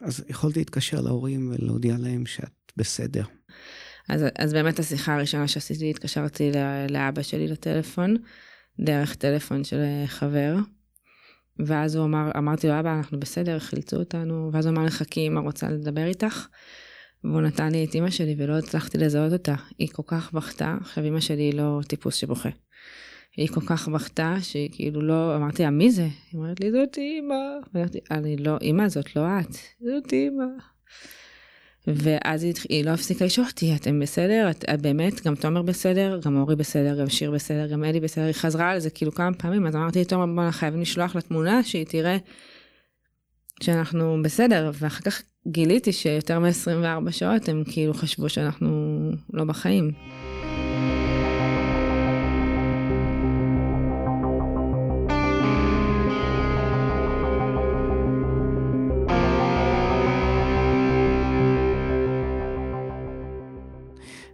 [0.00, 3.24] אז יכולתי להתקשר להורים ולהודיע להם שאת בסדר.
[4.08, 6.50] אז, אז באמת השיחה הראשונה שעשיתי, התקשרתי
[6.88, 8.16] לאבא שלי לטלפון,
[8.80, 10.56] דרך טלפון של חבר.
[11.66, 15.26] ואז הוא אמר, אמרתי לו, אבא, אנחנו בסדר, חילצו אותנו, ואז הוא אמר לי, חכי,
[15.26, 16.46] אמא רוצה לדבר איתך.
[17.24, 19.54] והוא נתן לי את אמא שלי ולא הצלחתי לזהות אותה.
[19.78, 22.48] היא כל כך בכתה, עכשיו אמא שלי היא לא טיפוס שבוכה.
[23.36, 26.02] היא כל כך בכתה, שהיא כאילו לא, אמרתי לה, מי זה?
[26.02, 27.34] היא אומרת לי, זאת אמא.
[27.74, 30.44] ואמרתי, אני לא, אמא, זאת לא את, זאת אמא.
[31.86, 34.50] ואז היא, היא לא הפסיקה לשאול אותי, אתם בסדר?
[34.50, 38.24] את, את באמת, גם תומר בסדר, גם אורי בסדר, גם שיר בסדר, גם אלי בסדר,
[38.24, 41.62] היא חזרה על זה כאילו כמה פעמים, אז אמרתי לתומר, בוא, חייבים לשלוח לה תמונה
[41.62, 42.16] שהיא תראה
[43.62, 49.00] שאנחנו בסדר, ואחר כך גיליתי שיותר מ-24 שעות הם כאילו חשבו שאנחנו
[49.32, 49.92] לא בחיים.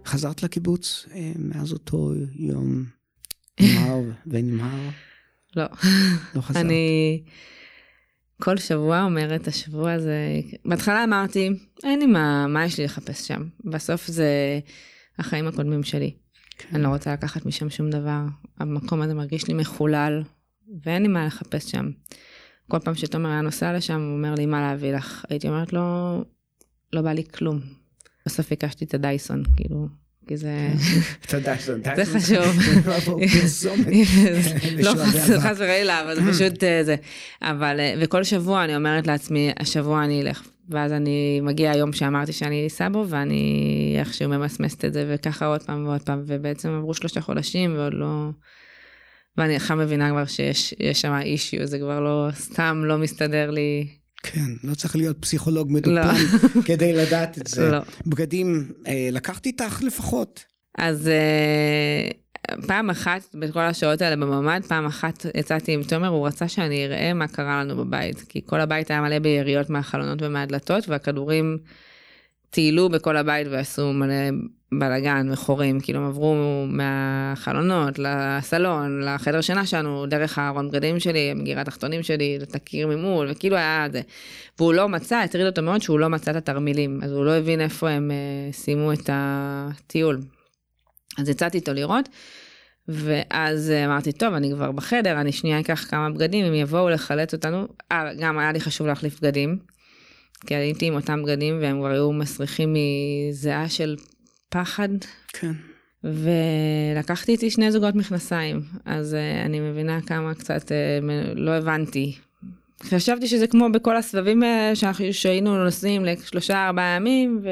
[0.07, 2.85] חזרת לקיבוץ אה, מאז אותו יום
[3.61, 4.89] נמהר ונמהר?
[5.55, 5.65] לא.
[6.35, 6.65] לא חזרת.
[6.65, 7.23] אני
[8.41, 11.49] כל שבוע אומרת, השבוע הזה, בהתחלה אמרתי,
[11.83, 13.43] אין לי מה, מה יש לי לחפש שם.
[13.65, 14.59] בסוף זה
[15.19, 16.13] החיים הקודמים שלי.
[16.57, 16.75] כן.
[16.75, 18.21] אני לא רוצה לקחת משם שום דבר.
[18.59, 20.23] המקום הזה מרגיש לי מחולל,
[20.83, 21.91] ואין לי מה לחפש שם.
[22.67, 25.25] כל פעם שתומר היה נוסע לשם, הוא אומר לי, מה להביא לך?
[25.29, 25.81] הייתי אומרת לו,
[26.93, 27.59] לא בא לי כלום.
[28.27, 29.87] בסוף ביקשתי את הדייסון, כאילו,
[30.27, 30.69] כי זה...
[31.25, 32.59] את הדייסון, זה חשוב.
[34.77, 34.91] לא
[35.39, 36.95] חס וחלילה, אבל זה פשוט אה, זה.
[37.41, 40.47] אבל, אה, וכל שבוע אני אומרת לעצמי, השבוע אני אלך.
[40.69, 45.63] ואז אני מגיע היום שאמרתי שאני אסע בו, ואני איכשהו ממסמסת את זה, וככה עוד
[45.63, 48.29] פעם ועוד פעם, ובעצם עברו שלושה חודשים, ועוד לא...
[49.37, 53.87] ואני עכשיו מבינה כבר שיש שם אישיו, זה כבר לא, סתם לא מסתדר לי
[54.23, 56.61] כן, לא צריך להיות פסיכולוג מדופן לא.
[56.67, 57.71] כדי לדעת את זה.
[57.71, 57.79] לא.
[58.07, 60.45] בגדים, אה, לקחת איתך לפחות.
[60.77, 62.09] אז אה,
[62.67, 67.13] פעם אחת, בכל השעות האלה בממ"ד, פעם אחת יצאתי עם תומר, הוא רצה שאני אראה
[67.13, 68.23] מה קרה לנו בבית.
[68.29, 71.57] כי כל הבית היה מלא ביריות מהחלונות ומהדלתות, והכדורים
[72.49, 74.29] טיילו בכל הבית ועשו מלא
[74.71, 76.35] בלאגן וחורים, כאילו הם עברו
[76.67, 83.27] מהחלונות לסלון, לחדר שינה שלנו, דרך הארון בגדים שלי, מגירת תחתונים שלי, את הקיר ממול,
[83.31, 84.01] וכאילו היה זה.
[84.59, 87.61] והוא לא מצא, הטריד אותו מאוד שהוא לא מצא את התרמילים, אז הוא לא הבין
[87.61, 90.21] איפה הם uh, סיימו את הטיול.
[91.17, 92.09] אז יצאתי איתו לראות,
[92.87, 97.33] ואז uh, אמרתי, טוב, אני כבר בחדר, אני שנייה אקח כמה בגדים, אם יבואו לחלץ
[97.33, 99.57] אותנו, אה, גם היה לי חשוב להחליף בגדים.
[100.45, 103.95] כי הייתי עם אותם בגדים והם כבר היו מסריחים מזיעה של
[104.49, 104.89] פחד.
[105.27, 105.51] כן.
[106.03, 112.15] ולקחתי איתי שני זוגות מכנסיים, אז uh, אני מבינה כמה קצת uh, לא הבנתי.
[112.83, 114.73] חשבתי שזה כמו בכל הסבבים האלה
[115.11, 117.49] שהיינו נוסעים לשלושה ארבעה ימים ו...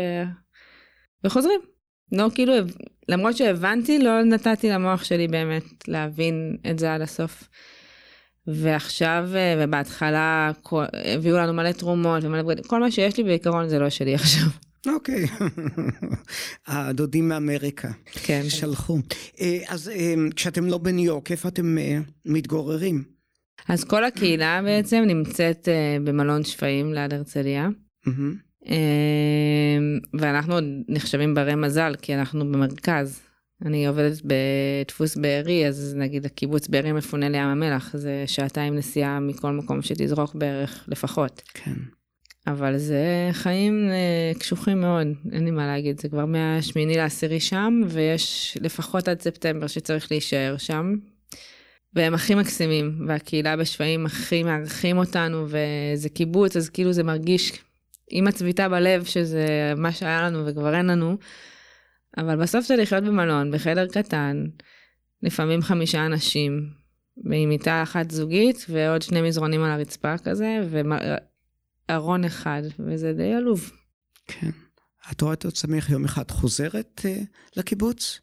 [1.23, 1.59] וחוזרים.
[2.11, 2.53] לא כאילו,
[3.09, 7.49] למרות שהבנתי, לא נתתי למוח שלי באמת להבין את זה עד הסוף.
[8.47, 10.51] ועכשיו, אה, ובהתחלה
[11.15, 14.47] הביאו לנו מלא תרומות ומלא בגדים, כל מה שיש לי בעיקרון זה לא שלי עכשיו.
[14.87, 15.25] אוקיי,
[16.67, 17.91] הדודים מאמריקה.
[18.13, 18.41] כן.
[18.49, 18.99] שלחו.
[19.41, 21.77] אה, אז אה, כשאתם לא בניו יורק, איפה אתם
[22.25, 23.03] מתגוררים?
[23.67, 25.67] אז כל הקהילה בעצם נמצאת
[26.03, 27.69] במלון שפיים ליד הרצליה.
[30.13, 30.55] ואנחנו
[30.87, 33.24] נחשבים ברי מזל, כי אנחנו במרכז.
[33.61, 39.51] אני עובדת בדפוס בארי, אז נגיד הקיבוץ בארי מפונה לים המלח, זה שעתיים נסיעה מכל
[39.51, 41.41] מקום שתזרוק בערך לפחות.
[41.53, 41.73] כן.
[42.47, 47.81] אבל זה חיים uh, קשוחים מאוד, אין לי מה להגיד, זה כבר מהשמיני לעשירי שם,
[47.87, 50.95] ויש לפחות עד ספטמבר שצריך להישאר שם.
[51.93, 57.51] והם הכי מקסימים, והקהילה בשפיים הכי מארחים אותנו, וזה קיבוץ, אז כאילו זה מרגיש
[58.09, 61.17] עם הצביטה בלב שזה מה שהיה לנו וכבר אין לנו.
[62.17, 64.45] אבל בסוף זה לחיות במלון, בחדר קטן,
[65.23, 66.69] לפעמים חמישה אנשים,
[67.23, 70.59] ועם מיטה אחת זוגית ועוד שני מזרונים על הרצפה כזה,
[71.89, 73.71] וארון אחד, וזה די עלוב.
[74.27, 74.49] כן.
[75.11, 77.25] את רואה את עצמך יום אחד חוזרת uh,
[77.57, 78.19] לקיבוץ?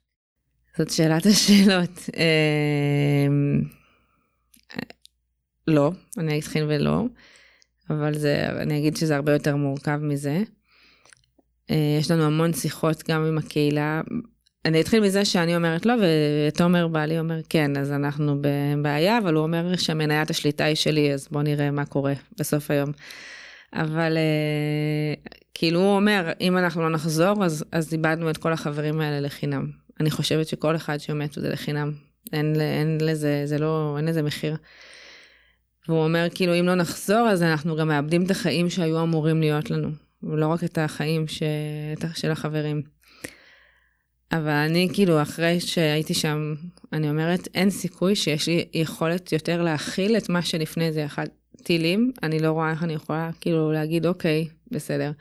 [0.79, 1.99] זאת שאלת השאלות.
[2.09, 2.13] Uh,
[5.67, 7.05] לא, אני אתחיל ולא,
[7.91, 10.43] אבל זה, אני אגיד שזה הרבה יותר מורכב מזה.
[11.73, 14.01] אה, יש לנו המון שיחות גם עם הקהילה.
[14.65, 19.43] אני אתחיל מזה שאני אומרת לא, ותומר בעלי אומר כן, אז אנחנו בבעיה, אבל הוא
[19.43, 22.93] אומר שהמניית השליטה היא שלי, אז בוא נראה מה קורה בסוף היום.
[23.73, 29.01] אבל אה, כאילו הוא אומר, אם אנחנו לא נחזור, אז, אז איבדנו את כל החברים
[29.01, 29.71] האלה לחינם.
[30.01, 31.93] אני חושבת שכל אחד שמתו זה לחינם.
[32.33, 34.57] אין, אין לזה, זה לא, אין לזה מחיר.
[35.89, 39.71] והוא אומר, כאילו, אם לא נחזור, אז אנחנו גם מאבדים את החיים שהיו אמורים להיות
[39.71, 39.89] לנו.
[40.23, 41.43] ולא רק את החיים ש...
[42.15, 42.83] של החברים.
[44.33, 46.55] אבל אני כאילו אחרי שהייתי שם,
[46.93, 51.07] אני אומרת, אין סיכוי שיש לי יכולת יותר להכיל את מה שלפני זה.
[51.07, 51.27] אחד,
[51.63, 55.13] טילים, אני לא רואה איך אני יכולה כאילו להגיד, אוקיי, בסדר.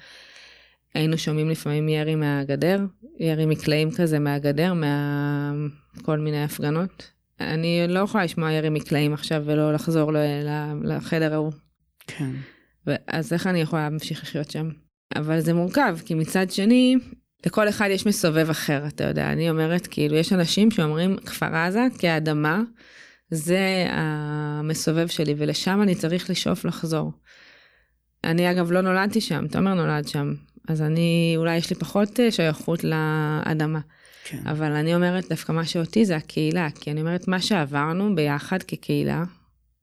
[0.94, 2.80] היינו שומעים לפעמים ירי מהגדר,
[3.20, 7.12] ירי מקלעים כזה מהגדר, מכל מיני הפגנות.
[7.40, 10.12] אני לא יכולה לשמוע ירי מקלעים עכשיו ולא לחזור
[10.84, 11.52] לחדר ההוא.
[12.08, 12.32] כן.
[13.08, 14.70] אז איך אני יכולה להמשיך לחיות שם?
[15.16, 16.96] אבל זה מורכב, כי מצד שני,
[17.46, 19.32] לכל אחד יש מסובב אחר, אתה יודע.
[19.32, 22.62] אני אומרת, כאילו, יש אנשים שאומרים, כפר עזה כאדמה,
[23.32, 27.12] זה המסובב שלי, ולשם אני צריך לשאוף לחזור.
[28.24, 30.34] אני אגב לא נולדתי שם, תומר נולד שם,
[30.68, 33.80] אז אני, אולי יש לי פחות אה, שייכות לאדמה.
[34.24, 34.48] כן.
[34.48, 39.24] אבל אני אומרת, דווקא מה שאותי זה הקהילה, כי אני אומרת, מה שעברנו ביחד כקהילה,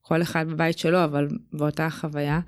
[0.03, 2.41] כל אחד בבית שלו, אבל באותה חוויה,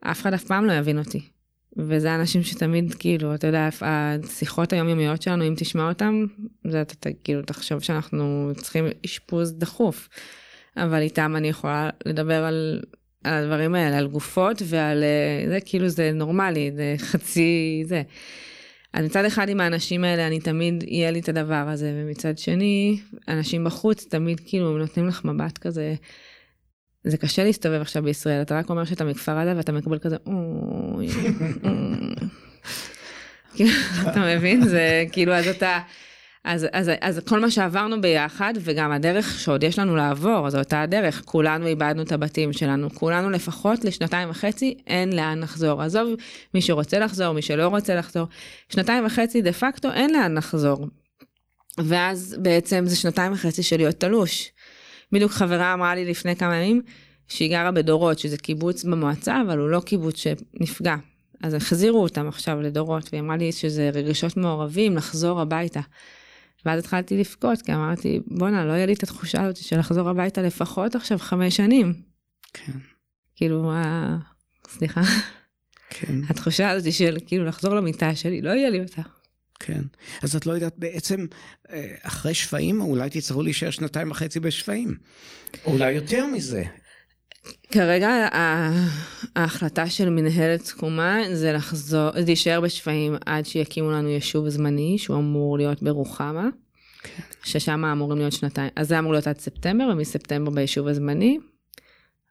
[0.00, 1.39] אף אחד אף פעם לא יבין אותי.
[1.76, 6.24] וזה אנשים שתמיד כאילו אתה יודע השיחות היומיומיות שלנו אם תשמע אותם
[6.66, 10.08] זה אתה כאילו תחשוב שאנחנו צריכים אשפוז דחוף.
[10.76, 12.80] אבל איתם אני יכולה לדבר על,
[13.24, 18.02] על הדברים האלה על גופות ועל אה, זה כאילו זה נורמלי זה חצי זה.
[18.92, 23.00] אז מצד אחד עם האנשים האלה אני תמיד יהיה לי את הדבר הזה ומצד שני
[23.28, 25.94] אנשים בחוץ תמיד כאילו נותנים לך מבט כזה.
[27.04, 31.08] זה קשה להסתובב עכשיו בישראל, אתה רק אומר שאתה מכפר עזה ואתה מקבל כזה, אוי,
[33.54, 33.70] כאילו,
[34.08, 34.68] אתה מבין?
[34.68, 35.78] זה כאילו, אז אתה...
[36.44, 40.82] אז, אז, אז כל מה שעברנו ביחד, וגם הדרך שעוד יש לנו לעבור, זו אותה
[40.82, 45.82] הדרך, כולנו איבדנו את הבתים שלנו, כולנו לפחות לשנתיים וחצי, אין לאן לחזור.
[45.82, 46.08] עזוב
[46.54, 48.26] מי שרוצה לחזור, מי שלא רוצה לחזור,
[48.68, 50.86] שנתיים וחצי דה פקטו אין לאן לחזור.
[51.78, 54.52] ואז בעצם זה שנתיים וחצי של להיות תלוש.
[55.12, 56.82] בדיוק חברה אמרה לי לפני כמה ימים
[57.28, 60.96] שהיא גרה בדורות, שזה קיבוץ במועצה, אבל הוא לא קיבוץ שנפגע.
[61.42, 65.80] אז החזירו אותם עכשיו לדורות, והיא אמרה לי שזה רגשות מעורבים לחזור הביתה.
[66.66, 70.42] ואז התחלתי לבכות, כי אמרתי, בואנה, לא יהיה לי את התחושה הזאת של לחזור הביתה
[70.42, 71.94] לפחות עכשיו חמש שנים.
[72.52, 72.72] כן.
[73.36, 74.18] כאילו, מה...
[74.68, 75.00] סליחה.
[75.90, 79.02] כן, התחושה הזאת של כאילו לחזור למיטה שלי, לא יהיה לי אותה.
[79.60, 79.80] כן.
[80.22, 81.26] אז את לא יודעת בעצם,
[81.72, 84.96] אה, אחרי שפיים, אולי תצטרכו להישאר שנתיים וחצי בשפיים.
[85.64, 86.64] אולי יותר מזה.
[87.70, 88.28] כרגע
[89.36, 95.16] ההחלטה של מנהלת תקומה זה לחזור, זה להישאר בשפיים עד שיקימו לנו יישוב זמני שהוא
[95.16, 96.48] אמור להיות ברוחמה.
[97.02, 97.22] כן.
[97.44, 101.38] ששם אמורים להיות שנתיים, אז זה אמור להיות עד ספטמבר ומספטמבר ביישוב הזמני.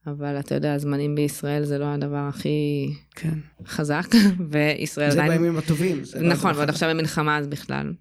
[0.07, 3.33] אבל אתה יודע, הזמנים בישראל זה לא הדבר הכי כן.
[3.65, 4.07] חזק,
[4.51, 5.31] וישראל זה עדיין...
[5.41, 6.03] בימים הטובים.
[6.03, 6.69] זה לא נכון, ועוד.
[6.69, 7.93] עכשיו במלחמה אז בכלל.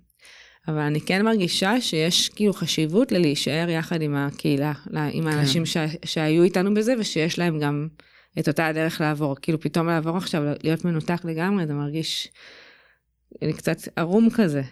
[0.68, 5.28] אבל אני כן מרגישה שיש כאילו חשיבות ללהישאר יחד עם הקהילה, לה- עם כן.
[5.28, 7.88] האנשים שה- שהיו איתנו בזה ושיש להם גם
[8.38, 9.36] את אותה הדרך לעבור.
[9.42, 12.28] כאילו פתאום לעבור עכשיו, להיות מנותק לגמרי, זה מרגיש
[13.42, 14.62] אני קצת ערום כזה.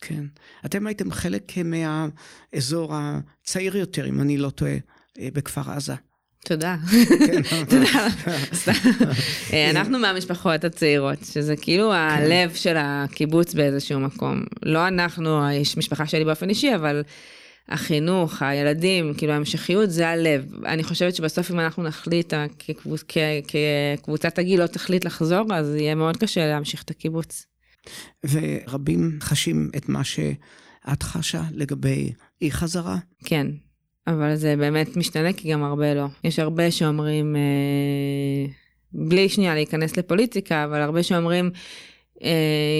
[0.00, 0.24] כן.
[0.66, 4.72] אתם הייתם חלק מהאזור הצעיר יותר, אם אני לא טועה,
[5.18, 5.94] אה, בכפר עזה.
[6.44, 6.76] תודה.
[7.26, 7.42] כן.
[7.70, 8.08] תודה.
[9.52, 11.94] אה, אנחנו מהמשפחות הצעירות, שזה כאילו כן.
[11.96, 14.42] הלב של הקיבוץ באיזשהו מקום.
[14.62, 17.02] לא אנחנו, יש משפחה שלי באופן אישי, אבל
[17.68, 20.46] החינוך, הילדים, כאילו ההמשכיות זה הלב.
[20.66, 23.18] אני חושבת שבסוף אם אנחנו נחליט, ה- כקבוצ- כ-
[23.98, 27.46] כקבוצת הגיל לא תחליט לחזור, אז יהיה מאוד קשה להמשיך את הקיבוץ.
[28.30, 32.96] ורבים חשים את מה שאת חשה לגבי אי חזרה.
[33.24, 33.46] כן,
[34.06, 36.06] אבל זה באמת משתנה כי גם הרבה לא.
[36.24, 38.52] יש הרבה שאומרים, אה,
[38.92, 41.50] בלי שנייה להיכנס לפוליטיקה, אבל הרבה שאומרים,
[42.22, 42.30] אה,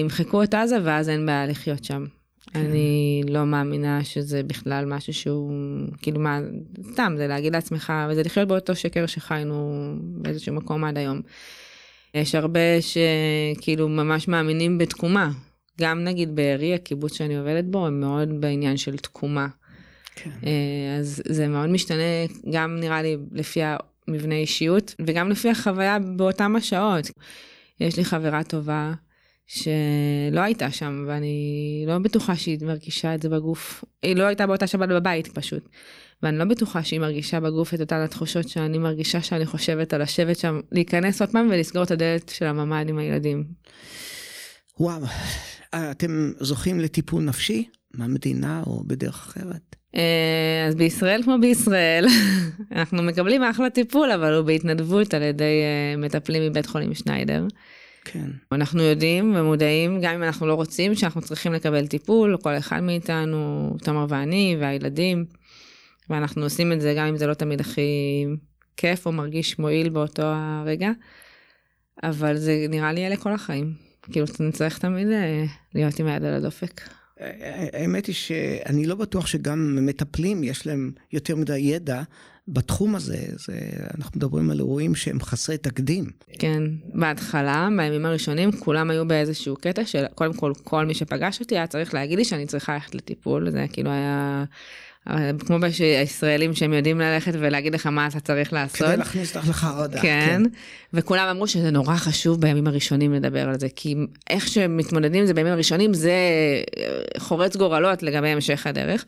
[0.01, 2.05] ימחקו את עזה ואז אין בעיה לחיות שם.
[2.53, 2.61] כן.
[2.61, 5.53] אני לא מאמינה שזה בכלל משהו שהוא,
[6.03, 6.41] כאילו מה,
[6.93, 11.21] סתם, זה להגיד לעצמך, וזה לחיות באותו שקר שחיינו באיזשהו מקום עד היום.
[12.15, 15.31] יש הרבה שכאילו ממש מאמינים בתקומה.
[15.81, 19.47] גם נגיד בארי, הקיבוץ שאני עובדת בו, הם מאוד בעניין של תקומה.
[20.15, 20.31] כן.
[20.47, 22.03] אה, אז זה מאוד משתנה,
[22.53, 27.11] גם נראה לי לפי המבנה אישיות, וגם לפי החוויה באותם השעות.
[27.81, 28.93] יש לי חברה טובה
[29.47, 33.85] שלא הייתה שם, ואני לא בטוחה שהיא מרגישה את זה בגוף.
[34.03, 35.69] היא לא הייתה באותה שבת בבית פשוט.
[36.23, 40.39] ואני לא בטוחה שהיא מרגישה בגוף את אותן התחושות שאני מרגישה שאני חושבת על לשבת
[40.39, 43.45] שם, להיכנס עוד פעם ולסגור את הדלת של הממ"ד עם הילדים.
[44.81, 45.03] וואו,
[45.75, 49.77] אתם זוכים לטיפול נפשי מהמדינה או בדרך אחרת?
[49.97, 52.07] אה, אז בישראל כמו בישראל,
[52.77, 57.47] אנחנו מקבלים אחלה טיפול, אבל הוא בהתנדבות על ידי אה, מטפלים מבית חולים שניידר.
[58.05, 58.31] כן.
[58.53, 63.71] אנחנו יודעים ומודעים, גם אם אנחנו לא רוצים, שאנחנו צריכים לקבל טיפול, כל אחד מאיתנו,
[63.83, 65.25] תומר ואני והילדים,
[66.11, 68.25] ואנחנו עושים את זה גם אם זה לא תמיד הכי
[68.77, 70.91] כיף או מרגיש מועיל באותו הרגע,
[72.03, 73.73] אבל זה נראה לי אלה כל החיים.
[74.13, 76.81] כאילו, נצטרך תמיד אה, להיות עם היד על הדופק.
[77.73, 82.03] האמת היא שאני לא בטוח שגם מטפלים יש להם יותר מדי ידע
[82.49, 83.19] בתחום הזה.
[83.37, 83.59] זה,
[83.99, 86.11] אנחנו מדברים על אירועים שהם חסרי תקדים.
[86.39, 86.63] כן,
[86.95, 91.67] בהתחלה, בימים הראשונים, כולם היו באיזשהו קטע של קודם כל, כל מי שפגש אותי היה
[91.67, 94.45] צריך להגיד לי שאני צריכה ללכת לטיפול, זה כאילו היה...
[95.47, 98.89] כמו הישראלים שהם יודעים ללכת ולהגיד לך מה אתה צריך לעשות.
[98.89, 100.03] כדי להכניס לך הודעה.
[100.03, 100.43] כן,
[100.93, 103.95] וכולם אמרו שזה נורא חשוב בימים הראשונים לדבר על זה, כי
[104.31, 106.15] איך שמתמודדים עם זה בימים הראשונים זה
[107.19, 109.05] חורץ גורלות לגבי המשך הדרך.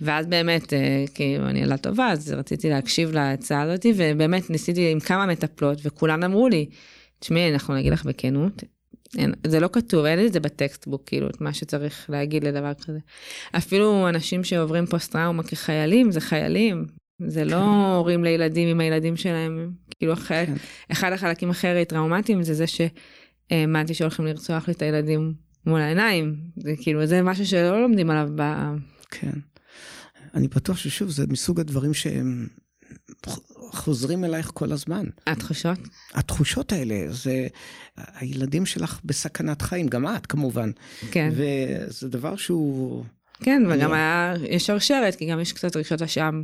[0.00, 0.72] ואז באמת,
[1.14, 6.22] כאילו אני ילדה טובה, אז רציתי להקשיב להצעה הזאת, ובאמת ניסיתי עם כמה מטפלות, וכולן
[6.22, 6.66] אמרו לי,
[7.18, 8.64] תשמעי, אנחנו נגיד לך בכנות,
[9.18, 12.98] אין, זה לא כתוב, אין את זה בטקסטבוק, כאילו, את מה שצריך להגיד לדבר כזה.
[13.56, 16.86] אפילו אנשים שעוברים פוסט טראומה כחיילים, זה חיילים,
[17.26, 20.54] זה לא הורים לילדים עם הילדים שלהם, כאילו, אחר, כן.
[20.92, 25.34] אחד החלקים הכי טראומטיים זה זה שהאמנתי שהולכים לרצוח לי את הילדים
[25.66, 28.42] מול העיניים, זה כאילו, זה משהו שלא לומדים עליו ב...
[29.10, 29.32] כן.
[30.34, 32.46] אני בטוח ששוב, זה מסוג הדברים שהם
[33.70, 35.06] חוזרים אלייך כל הזמן.
[35.26, 35.78] התחושות?
[36.14, 37.46] התחושות האלה, זה
[37.96, 40.70] הילדים שלך בסכנת חיים, גם את כמובן.
[41.10, 41.30] כן.
[41.32, 43.04] וזה דבר שהוא...
[43.42, 46.42] כן, וגם היה, יש שרשרת, כי גם יש קצת רגשות אשם.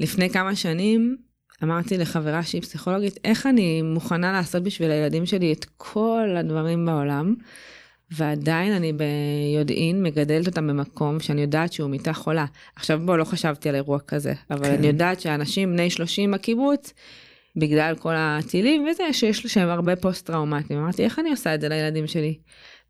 [0.00, 1.16] לפני כמה שנים
[1.62, 7.34] אמרתי לחברה שהיא פסיכולוגית, איך אני מוכנה לעשות בשביל הילדים שלי את כל הדברים בעולם,
[8.10, 12.46] ועדיין אני ביודעין מגדלת אותם במקום שאני יודעת שהוא מיטה חולה.
[12.76, 14.74] עכשיו בוא, לא חשבתי על אירוע כזה, אבל כן.
[14.74, 16.92] אני יודעת שאנשים בני 30 בקיבוץ,
[17.56, 20.80] בגלל כל הטילים וזה, שיש להם הרבה פוסט טראומטיים.
[20.80, 22.38] אמרתי, איך אני עושה את זה לילדים שלי?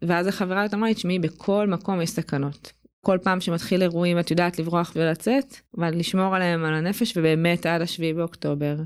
[0.02, 2.72] ואז החברה הזאת אמרה לי, תשמעי, בכל מקום יש סכנות.
[3.00, 7.80] כל פעם שמתחיל אירועים את יודעת לברוח ולצאת, אבל לשמור עליהם על הנפש, ובאמת עד
[7.80, 8.76] השביעי באוקטובר.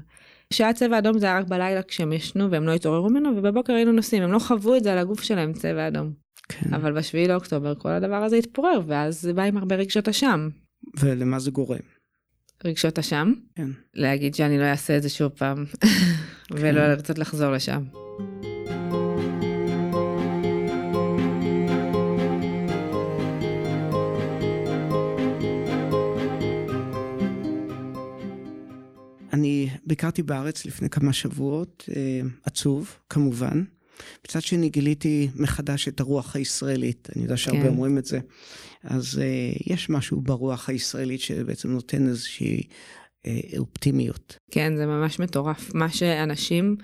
[0.52, 3.92] שהיה צבע אדום זה היה רק בלילה כשהם ישנו והם לא התעוררו ממנו, ובבוקר היינו
[3.92, 6.21] נוסעים, הם לא חוו את זה על הגוף שלהם צבע אדום.
[6.48, 6.74] כן.
[6.74, 10.48] אבל בשביעי לאוקטובר כל הדבר הזה התפורר, ואז זה בא עם הרבה רגשות אשם.
[11.00, 11.78] ולמה זה גורם?
[12.64, 13.32] רגשות אשם?
[13.54, 13.68] כן.
[13.94, 16.54] להגיד שאני לא אעשה את זה שוב פעם, כן.
[16.58, 17.84] ולא לרצות לחזור לשם.
[29.32, 33.64] אני ביקרתי בארץ לפני כמה שבועות, אה, עצוב כמובן,
[34.24, 37.68] מצד שני גיליתי מחדש את הרוח הישראלית, אני יודע שהרבה כן.
[37.68, 38.18] אומרים את זה.
[38.84, 44.36] אז uh, יש משהו ברוח הישראלית שבעצם נותן איזושהי uh, אופטימיות.
[44.50, 45.74] כן, זה ממש מטורף.
[45.74, 46.76] מה שאנשים,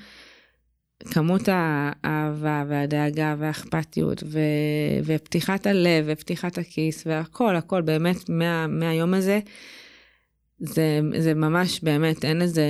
[1.05, 4.39] כמות האהבה והדאגה והאכפתיות ו...
[5.05, 8.67] ופתיחת הלב ופתיחת הכיס והכל, הכל באמת מה...
[8.67, 9.41] מהיום הזה,
[10.59, 12.67] זה, זה ממש באמת, אין לזה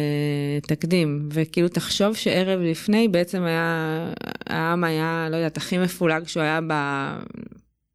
[0.62, 1.28] תקדים.
[1.32, 4.12] וכאילו תחשוב שערב לפני בעצם היה,
[4.46, 6.72] העם היה, לא יודעת, הכי מפולג שהוא היה ב...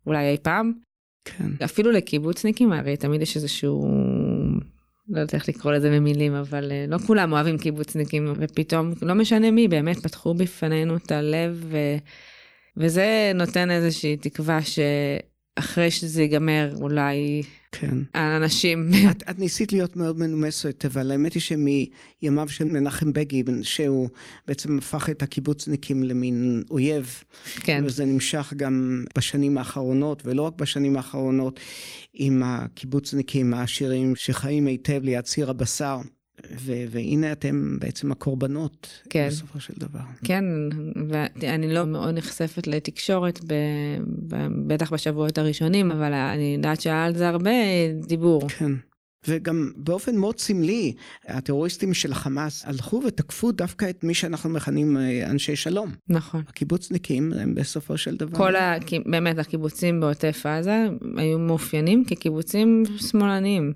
[0.07, 0.73] אולי אי פעם.
[1.25, 1.65] כן.
[1.65, 3.87] אפילו לקיבוצניקים, הרי תמיד יש איזשהו,
[5.09, 9.51] לא יודעת איך לקרוא לזה במילים, אבל אה, לא כולם אוהבים קיבוצניקים, ופתאום, לא משנה
[9.51, 11.77] מי, באמת פתחו בפנינו את הלב, ו...
[12.77, 17.43] וזה נותן איזושהי תקווה שאחרי שזה ייגמר, אולי
[17.73, 17.97] כן.
[18.13, 18.89] האנשים...
[19.11, 24.09] את, את ניסית להיות מאוד מנומסת, אבל האמת היא שמימיו של מנחם בגין, שהוא
[24.47, 27.23] בעצם הפך את הקיבוצניקים למין אויב,
[27.55, 31.59] כן, וזה נמשך גם בשנים האחרונות, ולא רק בשנים האחרונות,
[32.13, 35.97] עם הקיבוצניקים העשירים שחיים היטב ליד סיר הבשר.
[36.59, 39.27] ו- והנה אתם בעצם הקורבנות, כן.
[39.27, 39.99] בסופו של דבר.
[40.23, 40.43] כן,
[41.09, 43.53] ואני לא מאוד נחשפת לתקשורת, ב...
[44.27, 44.47] ב...
[44.67, 47.51] בטח בשבועות הראשונים, אבל אני יודעת שהיה על זה הרבה
[48.07, 48.49] דיבור.
[48.49, 48.71] כן.
[49.27, 50.93] וגם באופן מאוד סמלי,
[51.27, 55.91] הטרוריסטים של החמאס הלכו ותקפו דווקא את מי שאנחנו מכנים אה, אנשי שלום.
[56.09, 56.43] נכון.
[56.47, 58.37] הקיבוצניקים הם בסופו של דבר.
[58.37, 58.75] כל ה...
[59.05, 60.85] באמת הקיבוצים בעוטף עזה
[61.17, 63.73] היו מאופיינים כקיבוצים שמאלניים.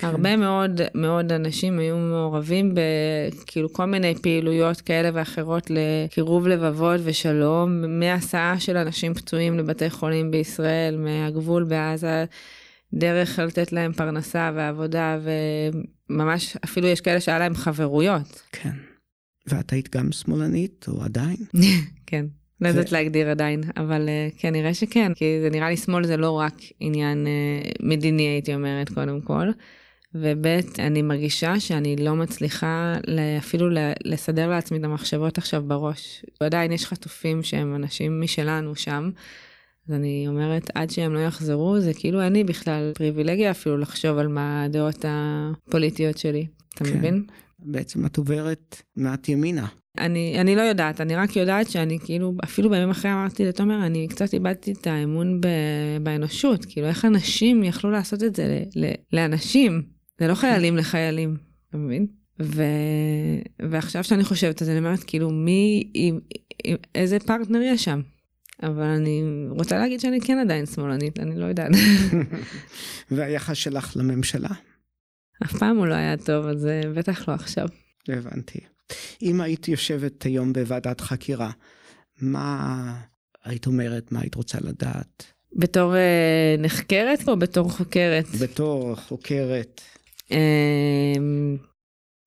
[0.00, 0.06] כן.
[0.06, 8.00] הרבה מאוד מאוד אנשים היו מעורבים בכאילו כל מיני פעילויות כאלה ואחרות לקירוב לבבות ושלום,
[8.00, 12.24] מהסעה של אנשים פצועים לבתי חולים בישראל, מהגבול בעזה,
[12.94, 15.18] דרך לתת להם פרנסה ועבודה,
[16.10, 18.42] וממש אפילו יש כאלה שהיה להם חברויות.
[18.52, 18.74] כן.
[19.46, 21.36] ואת היית גם שמאלנית, או עדיין?
[22.06, 22.26] כן.
[22.60, 26.16] לא יודעת להגדיר עדיין, אבל uh, כן, נראה שכן, כי זה נראה לי שמאל זה
[26.16, 29.48] לא רק עניין uh, מדיני, הייתי אומרת, קודם כל.
[30.14, 30.46] וב'
[30.78, 32.96] אני מרגישה שאני לא מצליחה
[33.38, 33.68] אפילו
[34.04, 36.24] לסדר לעצמי את המחשבות עכשיו בראש.
[36.40, 39.10] ועדיין יש חטופים שהם אנשים משלנו שם.
[39.90, 44.28] אז אני אומרת, עד שהם לא יחזרו, זה כאילו אני בכלל פריבילגיה אפילו לחשוב על
[44.28, 46.46] מה הדעות הפוליטיות שלי.
[46.74, 46.98] אתה כן.
[46.98, 47.24] מבין?
[47.58, 49.66] בעצם את עוברת מעט ימינה.
[49.98, 54.08] אני, אני לא יודעת, אני רק יודעת שאני כאילו, אפילו בימים אחרי אמרתי לתומר, אני
[54.08, 55.48] קצת איבדתי את האמון ב,
[56.02, 58.44] באנושות, כאילו איך אנשים יכלו לעשות את זה
[58.76, 59.82] ל, ל, לאנשים,
[60.20, 61.36] זה לא חיילים לחיילים,
[61.68, 62.06] אתה מבין?
[62.42, 62.62] ו...
[63.70, 66.18] ועכשיו שאני חושבת זה, אני אומרת, כאילו, מי, עם,
[66.64, 68.00] עם, איזה פרטנר יש שם?
[68.62, 71.70] אבל אני רוצה להגיד שאני כן עדיין שמאלנית, אני לא יודעת.
[73.10, 74.48] והיחס שלך לממשלה?
[75.44, 77.68] אף פעם הוא לא היה טוב, אז אה, בטח לא עכשיו.
[78.08, 78.58] הבנתי.
[79.22, 81.50] אם היית יושבת היום בוועדת חקירה,
[82.20, 83.00] מה
[83.44, 85.24] היית אומרת, מה היית רוצה לדעת?
[85.52, 88.26] בתור אה, נחקרת או בתור חוקרת?
[88.42, 89.80] בתור חוקרת.
[90.32, 91.16] אה,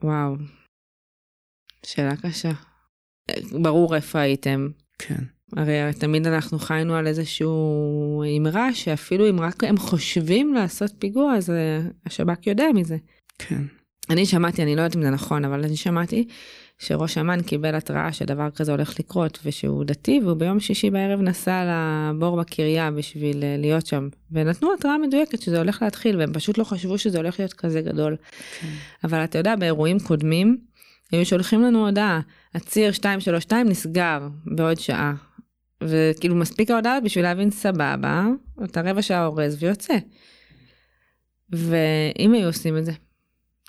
[0.03, 0.35] וואו,
[1.85, 2.51] שאלה קשה.
[3.61, 4.69] ברור איפה הייתם.
[4.99, 5.23] כן.
[5.57, 11.49] הרי תמיד אנחנו חיינו על איזשהו אמרה שאפילו אם רק הם חושבים לעשות פיגוע אז
[11.49, 12.97] אה, השב"כ יודע מזה.
[13.39, 13.63] כן.
[14.09, 16.27] אני שמעתי, אני לא יודעת אם זה נכון, אבל אני שמעתי
[16.79, 21.65] שראש אמ"ן קיבל התראה שדבר כזה הולך לקרות ושהוא דתי והוא ביום שישי בערב נסע
[21.65, 26.63] לבור בקריה בשביל אה, להיות שם ונתנו התראה מדויקת שזה הולך להתחיל והם פשוט לא
[26.63, 28.15] חשבו שזה הולך להיות כזה גדול.
[28.59, 28.67] כן.
[29.03, 30.57] אבל אתה יודע באירועים קודמים
[31.11, 32.19] היו שולחים לנו הודעה
[32.55, 35.13] הציר 232 נסגר בעוד שעה.
[35.87, 38.25] וכאילו מספיק ההודעה בשביל להבין סבבה,
[38.63, 39.93] אתה רבע שעה אורז ויוצא.
[41.49, 42.91] ואם היו עושים את זה,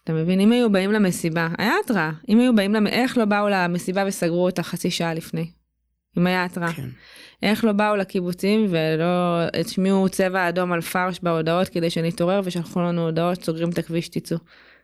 [0.05, 0.41] אתה מבין?
[0.41, 2.11] אם היו באים למסיבה, היה התראה.
[2.29, 2.87] אם היו באים, למ...
[2.87, 5.51] איך לא באו למסיבה וסגרו אותה חצי שעה לפני?
[6.19, 6.73] אם היה התראה.
[6.73, 6.89] כן.
[7.43, 13.05] איך לא באו לקיבוצים ולא השמיעו צבע אדום על פרש בהודעות כדי שנתעורר ושלחו לנו
[13.05, 14.39] הודעות סוגרים את הכביש תצאו.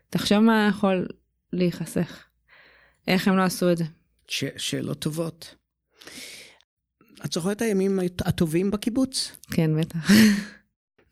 [0.09, 1.07] תחשוב מה יכול
[1.53, 2.23] להיחסך.
[3.07, 3.83] איך הם לא עשו את זה?
[4.27, 5.55] ש- שאלות טובות.
[7.25, 9.31] את זוכרת את הימים הטובים בקיבוץ?
[9.51, 10.11] כן, בטח.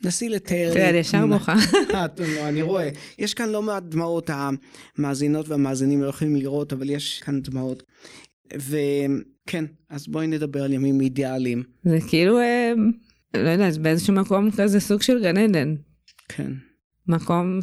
[0.03, 1.55] נסי לתאר תראה, אני ישר בוכה.
[1.93, 2.05] אה,
[2.36, 2.89] לא, אני רואה.
[3.20, 4.30] יש כאן לא מעט דמעות,
[4.97, 7.84] המאזינות והמאזינים לא יכולים לראות, אבל יש כאן דמעות.
[8.55, 11.64] וכן, אז בואי נדבר על ימים אידיאליים.
[11.84, 12.74] זה כאילו, אה,
[13.34, 15.76] לא יודעת, באיזשהו מקום כזה סוג של גן עדן.
[16.30, 16.51] כן.
[17.07, 17.60] מקום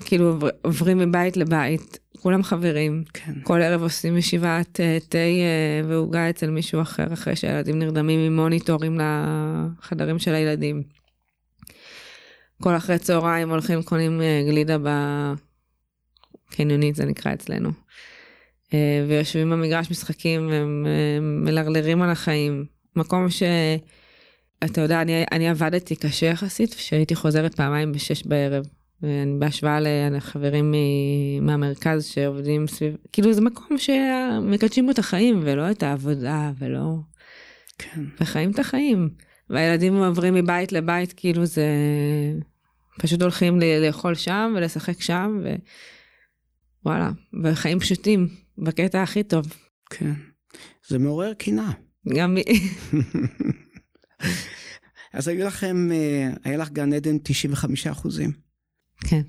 [0.00, 3.04] שכאילו עובר- עוברים מבית לבית, כולם חברים.
[3.12, 3.32] כן.
[3.42, 8.36] כל ערב עושים ישיבת אה, תה אה, ועוגה אצל מישהו אחר, אחרי שהילדים נרדמים עם
[8.36, 10.82] מוניטורים לחדרים של הילדים.
[12.62, 14.76] כל אחרי צהריים הולכים קונים אה, גלידה
[16.50, 17.70] קניונית זה נקרא אצלנו.
[19.08, 22.64] ויושבים במגרש משחקים ומלרלרים על החיים.
[22.96, 23.42] מקום ש...
[24.64, 28.64] אתה יודע, אני, אני עבדתי קשה יחסית, שהייתי חוזרת פעמיים בשש בערב.
[29.38, 29.78] בהשוואה
[30.10, 30.74] לחברים
[31.40, 36.94] מהמרכז שעובדים סביב, כאילו זה מקום שמקדשים בו את החיים ולא את העבודה ולא...
[37.78, 38.04] כן.
[38.20, 39.08] וחיים את החיים.
[39.50, 41.66] והילדים עוברים מבית לבית, כאילו זה...
[42.98, 45.42] פשוט הולכים לאכול שם ולשחק שם,
[46.84, 47.10] ווואלה,
[47.42, 48.28] וחיים פשוטים,
[48.58, 49.46] בקטע הכי טוב.
[49.90, 50.12] כן.
[50.88, 51.70] זה מעורר קנאה.
[52.08, 52.36] גם...
[55.12, 58.49] אז היו לכם, אה, היה לך גן עדן 95 אחוזים.
[59.08, 59.20] כן.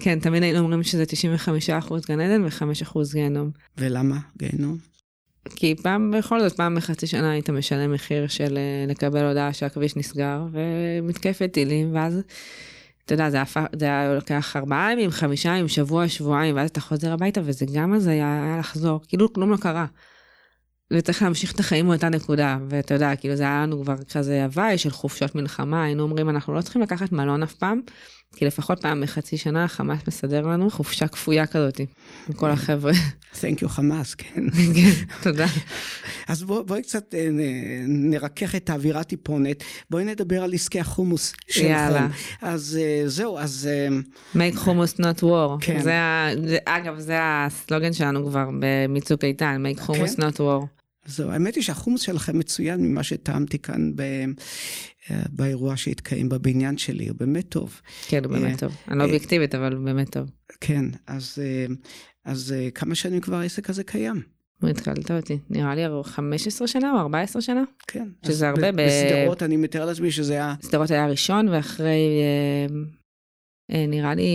[0.00, 3.50] כן, תמיד היינו אומרים שזה 95 אחוז גן עדן ו-5 אחוז גיהנום.
[3.78, 4.90] ולמה גיהנום?
[5.56, 9.96] כי פעם, בכל זאת, פעם בחצי שנה היית משלם מחיר של אה, לקבל הודעה שהכביש
[9.96, 12.20] נסגר, ומתקפת טילים, ואז,
[13.04, 16.80] אתה יודע, זה, הפך, זה היה לוקח ארבעה ימים, חמישה ימים, שבוע, שבועיים, ואז אתה
[16.80, 19.86] חוזר הביתה, וזה גם אז היה, היה לחזור, כאילו כלום לא קרה.
[20.92, 24.78] וצריך להמשיך את החיים מאותה נקודה, ואתה יודע, כאילו זה היה לנו כבר כזה הוואי
[24.78, 27.80] של חופשות מלחמה, היינו אומרים, אנחנו לא צריכים לקחת מלון אף פעם,
[28.36, 31.80] כי לפחות פעם בחצי שנה חמאס מסדר לנו חופשה כפויה כזאת,
[32.28, 32.92] עם כל החבר'ה.
[33.34, 34.50] Thank you חמאס, כן.
[34.50, 34.90] כן,
[35.22, 35.46] תודה.
[36.28, 37.28] אז בוא, בואי קצת אה,
[37.88, 41.68] נרכך את האווירה טיפונת, בואי נדבר על עסקי החומוס שלכם.
[41.68, 42.08] יאללה.
[42.42, 43.68] אז אה, זהו, אז...
[43.70, 43.88] אה,
[44.34, 45.58] make חומוס not war.
[45.60, 45.80] כן.
[45.82, 45.92] זה,
[46.46, 48.48] זה, אגב, זה הסלוגן שלנו כבר
[48.88, 50.28] מצוק איתן, make חומוס כן?
[50.28, 50.79] not war.
[51.10, 54.02] זהו, האמת היא שהחומוס שלכם מצוין ממה שטעמתי כאן ב,
[55.10, 57.80] אה, באירוע שהתקיים בבניין שלי, הוא באמת טוב.
[58.08, 58.76] כן, הוא באמת אה, טוב.
[58.88, 60.30] אני לא אה, אובייקטיבית, אבל הוא באמת טוב.
[60.60, 61.38] כן, אז,
[62.24, 64.22] אז כמה שנים כבר העסק הזה קיים?
[64.62, 67.62] התחלת אותי, נראה לי 15 שנה או 14 שנה?
[67.86, 68.08] כן.
[68.26, 68.76] שזה הרבה ב...
[68.76, 70.54] בסדרות, אני מתאר לעצמי שזה היה...
[70.62, 71.98] סדרות היה הראשון, ואחרי
[73.70, 74.30] נראה לי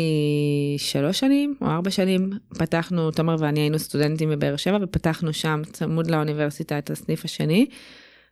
[0.77, 2.29] שלוש שנים או ארבע שנים
[2.59, 7.67] פתחנו, תומר ואני היינו סטודנטים בבאר שבע ופתחנו שם צמוד לאוניברסיטה את הסניף השני.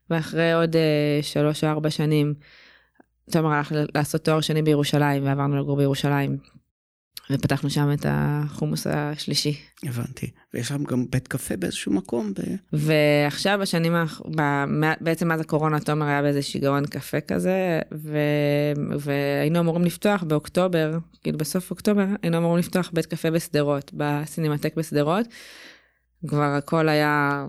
[0.09, 2.33] ואחרי עוד אה, שלוש או ארבע שנים
[3.31, 6.62] תומר הלך לעשות תואר שני בירושלים ועברנו לגור בירושלים.
[7.31, 9.59] ופתחנו שם את החומוס השלישי.
[9.83, 10.31] הבנתי.
[10.53, 12.33] ויש שם גם בית קפה באיזשהו מקום?
[12.33, 12.39] ב...
[12.73, 14.21] ועכשיו בשנים, האח...
[14.35, 14.41] ב...
[15.01, 18.17] בעצם מאז הקורונה תומר היה באיזה שיגעון קפה כזה, ו...
[18.99, 25.27] והיינו אמורים לפתוח באוקטובר, כאילו בסוף אוקטובר, היינו אמורים לפתוח בית קפה בשדרות, בסינמטק בשדרות.
[26.27, 27.45] כבר הכל היה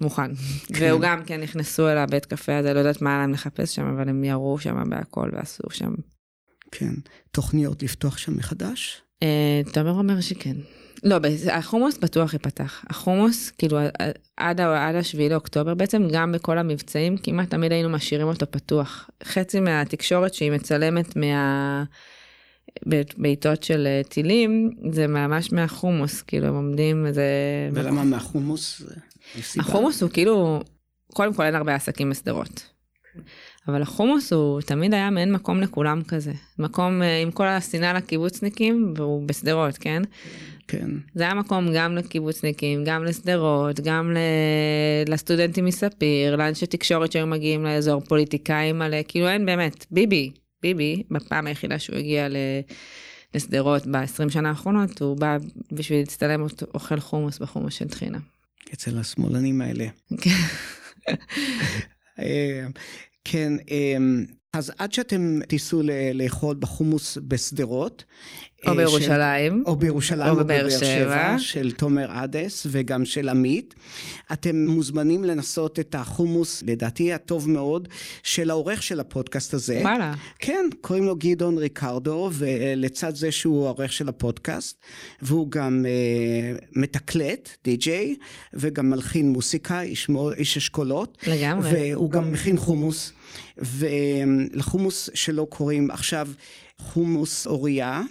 [0.00, 0.34] מוכן.
[0.74, 0.86] כן.
[0.88, 3.86] והוא גם כן נכנסו אל הבית קפה הזה, לא יודעת מה היה להם לחפש שם,
[3.86, 5.94] אבל הם ירו שם בהכל ועשו שם
[6.78, 6.94] כן.
[7.30, 9.02] תוכניות לפתוח שם מחדש?
[9.22, 10.56] אה, תומר אומר שכן.
[11.04, 11.16] לא,
[11.52, 12.84] החומוס בטוח ייפתח.
[12.90, 13.78] החומוס, כאילו,
[14.36, 19.10] עד, עד השביעי לאוקטובר, בעצם גם בכל המבצעים, כמעט תמיד היינו משאירים אותו פתוח.
[19.24, 21.84] חצי מהתקשורת שהיא מצלמת מה...
[23.16, 27.24] בעיטות של אה, טילים, זה ממש מהחומוס, כאילו, הם עומדים, זה...
[27.72, 28.82] ולמה מהחומוס?
[29.58, 30.60] החומוס הוא כאילו,
[31.12, 32.68] קודם כל אין הרבה עסקים בשדרות.
[33.68, 36.32] אבל החומוס הוא תמיד היה מעין מקום לכולם כזה.
[36.58, 40.02] מקום אה, עם כל השנאה לקיבוצניקים, והוא בשדרות, כן?
[40.68, 40.90] כן.
[41.14, 44.16] זה היה מקום גם לקיבוצניקים, גם לשדרות, גם
[45.08, 50.30] לסטודנטים מספיר, לאנשי תקשורת שהיו מגיעים לאזור, פוליטיקאים מלא, כאילו אין באמת, ביבי,
[50.62, 52.28] ביבי, בפעם היחידה שהוא הגיע
[53.34, 55.36] לשדרות ב-20 שנה האחרונות, הוא בא
[55.72, 58.18] בשביל להצטלם אוכל חומוס בחומוס של טחינה.
[58.74, 59.86] אצל השמאלנים האלה.
[63.28, 63.52] כן.
[63.70, 65.82] אמ, אז עד שאתם תיסעו
[66.14, 68.04] לאכול בחומוס בשדרות.
[68.66, 69.62] או אה, בירושלים.
[69.66, 71.38] או בירושלים או בבאר שבע.
[71.38, 73.74] של תומר אדס וגם של עמית.
[74.32, 77.88] אתם מוזמנים לנסות את החומוס, לדעתי הטוב מאוד,
[78.22, 79.80] של העורך של הפודקאסט הזה.
[79.82, 80.14] וואלה.
[80.38, 84.76] כן, קוראים לו גדעון ריקרדו, ולצד זה שהוא העורך של הפודקאסט,
[85.22, 88.16] והוא גם אה, מתקלט, די-ג'יי,
[88.54, 91.18] וגם מלחין מוסיקה, איש, איש אשכולות.
[91.26, 91.70] לגמרי.
[91.72, 93.12] והוא גם מכין חומוס.
[93.58, 96.28] ולחומוס שלו קוראים עכשיו
[96.78, 98.02] חומוס אוריה,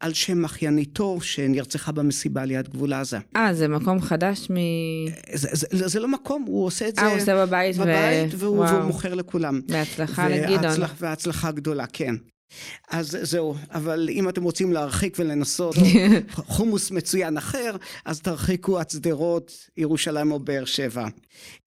[0.00, 3.18] על שם אחייניתו שנרצחה במסיבה ליד גבול עזה.
[3.36, 4.54] אה, זה מקום חדש מ...
[5.34, 7.02] זה, זה, זה לא מקום, הוא עושה את זה...
[7.02, 8.38] אה, הוא עושה בבית, בבית ו...
[8.38, 9.60] והוא, והוא מוכר לכולם.
[9.66, 10.80] בהצלחה לגדעון.
[10.98, 12.14] והצלחה גדולה, כן.
[12.90, 15.76] אז זהו, אבל אם אתם רוצים להרחיק ולנסות
[16.54, 21.06] חומוס מצוין אחר, אז תרחיקו עד שדרות, ירושלים או באר שבע.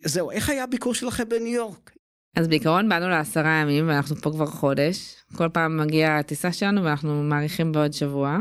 [0.05, 1.91] זהו, איך היה הביקור שלכם בניו יורק?
[2.39, 5.15] אז בעיקרון באנו לעשרה ימים ואנחנו פה כבר חודש.
[5.35, 8.37] כל פעם מגיעה הטיסה שלנו ואנחנו מאריכים בעוד שבוע.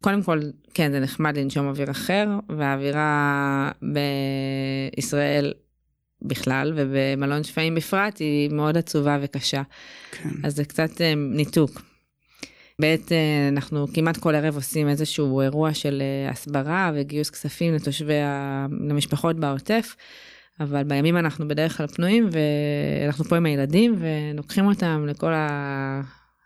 [0.00, 0.40] קודם כל,
[0.74, 3.70] כן, זה נחמד לנשום אוויר אחר, והאווירה
[4.96, 5.52] בישראל
[6.22, 9.62] בכלל ובמלון שפיים בפרט היא מאוד עצובה וקשה.
[10.10, 10.28] כן.
[10.44, 11.82] אז זה קצת אה, ניתוק.
[12.78, 13.12] בעת
[13.48, 18.18] אנחנו כמעט כל ערב עושים איזשהו אירוע של הסברה וגיוס כספים לתושבי.
[18.88, 19.96] למשפחות בעוטף.
[20.60, 25.32] אבל בימים אנחנו בדרך כלל פנויים ואנחנו פה עם הילדים ולוקחים אותם לכל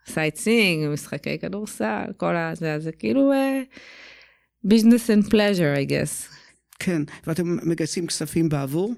[0.06, 3.32] ה sightseeing, משחקי כדורסל, כל הזה, זה כאילו
[4.64, 6.34] business and pleasure, I guess.
[6.78, 8.94] כן, ואתם מגייסים כספים בעבור?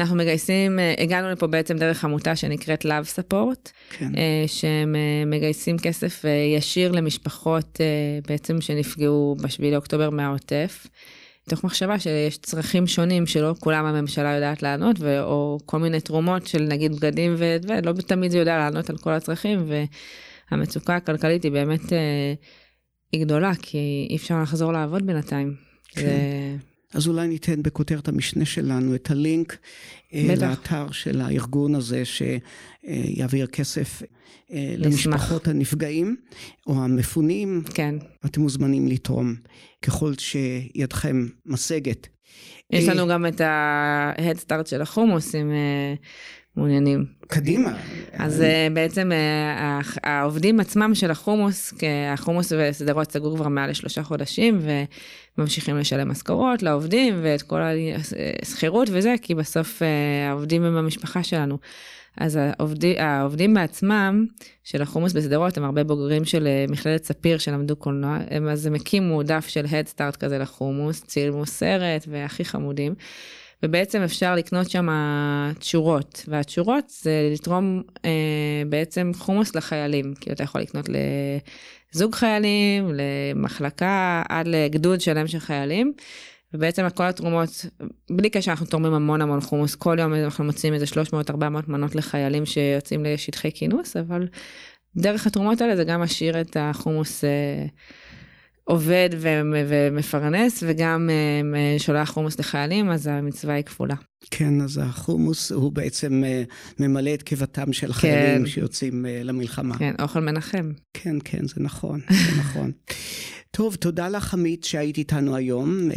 [0.00, 4.12] אנחנו מגייסים, אה, הגענו לפה בעצם דרך עמותה שנקראת Love Support, כן.
[4.16, 6.24] אה, שהם מגייסים כסף
[6.56, 7.80] ישיר למשפחות
[8.28, 10.86] בעצם שנפגעו בשביעי לאוקטובר מהעוטף.
[11.46, 16.46] מתוך מחשבה שיש צרכים שונים שלא כולם הממשלה יודעת לענות, ו- או כל מיני תרומות
[16.46, 19.70] של נגיד בגדים ולא תמיד זה יודע לענות על כל הצרכים,
[20.50, 22.34] והמצוקה הכלכלית היא באמת, אה,
[23.12, 25.54] היא גדולה, כי אי אפשר לחזור לעבוד בינתיים.
[25.88, 26.00] כן.
[26.00, 26.73] זה...
[26.94, 29.56] אז אולי ניתן בכותרת המשנה שלנו את הלינק
[30.14, 30.42] אה, בטח.
[30.42, 34.02] לאתר של הארגון הזה שיעביר כסף
[34.52, 36.16] אה, למשפחות הנפגעים
[36.66, 37.62] או המפונים.
[37.74, 37.94] כן.
[38.24, 39.34] אתם מוזמנים לתרום
[39.82, 42.08] ככל שידכם משגת.
[42.70, 43.40] יש לנו גם את
[44.46, 45.52] Start של החומוס, אם
[46.56, 47.04] מעוניינים.
[47.26, 47.72] קדימה.
[48.12, 51.74] אז אה, בעצם אה, העובדים עצמם של החומוס,
[52.12, 54.60] החומוס וסדרות סגור כבר מעל לשלושה חודשים,
[55.38, 57.60] וממשיכים לשלם משכורות לעובדים ואת כל
[58.42, 61.58] השכירות וזה, כי בסוף אה, העובדים הם המשפחה שלנו.
[62.16, 64.26] אז העובדים, העובדים בעצמם
[64.64, 69.22] של החומוס בשדרות הם הרבה בוגרים של מכללת ספיר שלמדו קולנוע, הם אז הם הקימו
[69.22, 72.94] דף של Head Start כזה לחומוס, צילמו סרט והכי חמודים.
[73.62, 74.88] ובעצם אפשר לקנות שם
[75.58, 78.10] תשורות, והתשורות זה לתרום אה,
[78.68, 80.88] בעצם חומוס לחיילים, כי אתה יכול לקנות
[81.94, 85.92] לזוג חיילים, למחלקה, עד לגדוד שלם של חיילים.
[86.54, 87.66] ובעצם כל התרומות,
[88.10, 90.86] בלי קשר אנחנו תורמים המון המון חומוס, כל יום אנחנו מוצאים איזה
[91.30, 91.34] 300-400
[91.66, 94.28] מנות לחיילים שיוצאים לשטחי כינוס, אבל
[94.96, 97.66] דרך התרומות האלה זה גם משאיר את החומוס אה,
[98.64, 99.10] עובד
[99.68, 103.94] ומפרנס וגם אה, שולח חומוס לחיילים, אז המצווה היא כפולה.
[104.30, 106.42] כן, אז החומוס הוא בעצם אה,
[106.80, 108.46] ממלא את קיבתם של חיילים כן.
[108.46, 109.78] שיוצאים אה, למלחמה.
[109.78, 110.72] כן, אוכל מנחם.
[110.94, 112.72] כן, כן, זה נכון, זה נכון.
[113.50, 115.88] טוב, תודה לך עמית שהיית איתנו היום.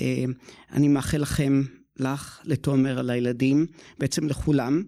[0.74, 1.64] אני מאחל לכם,
[2.00, 3.66] לך, לתומר, לילדים,
[4.00, 4.84] בעצם לכולם,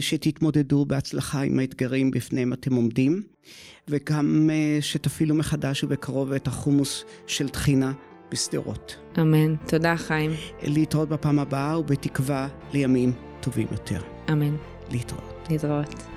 [0.00, 3.22] שתתמודדו בהצלחה עם האתגרים בפניהם אתם עומדים.
[3.88, 7.92] וגם אה, שתפעילו מחדש ובקרוב את החומוס של טחינה
[8.32, 8.96] בשדרות.
[9.20, 9.56] אמן.
[9.56, 10.30] תודה, חיים.
[10.62, 14.00] להתראות בפעם הבאה, ובתקווה לימים טובים יותר.
[14.32, 14.56] אמן.
[14.90, 15.48] להתראות.
[15.50, 16.11] להתראות.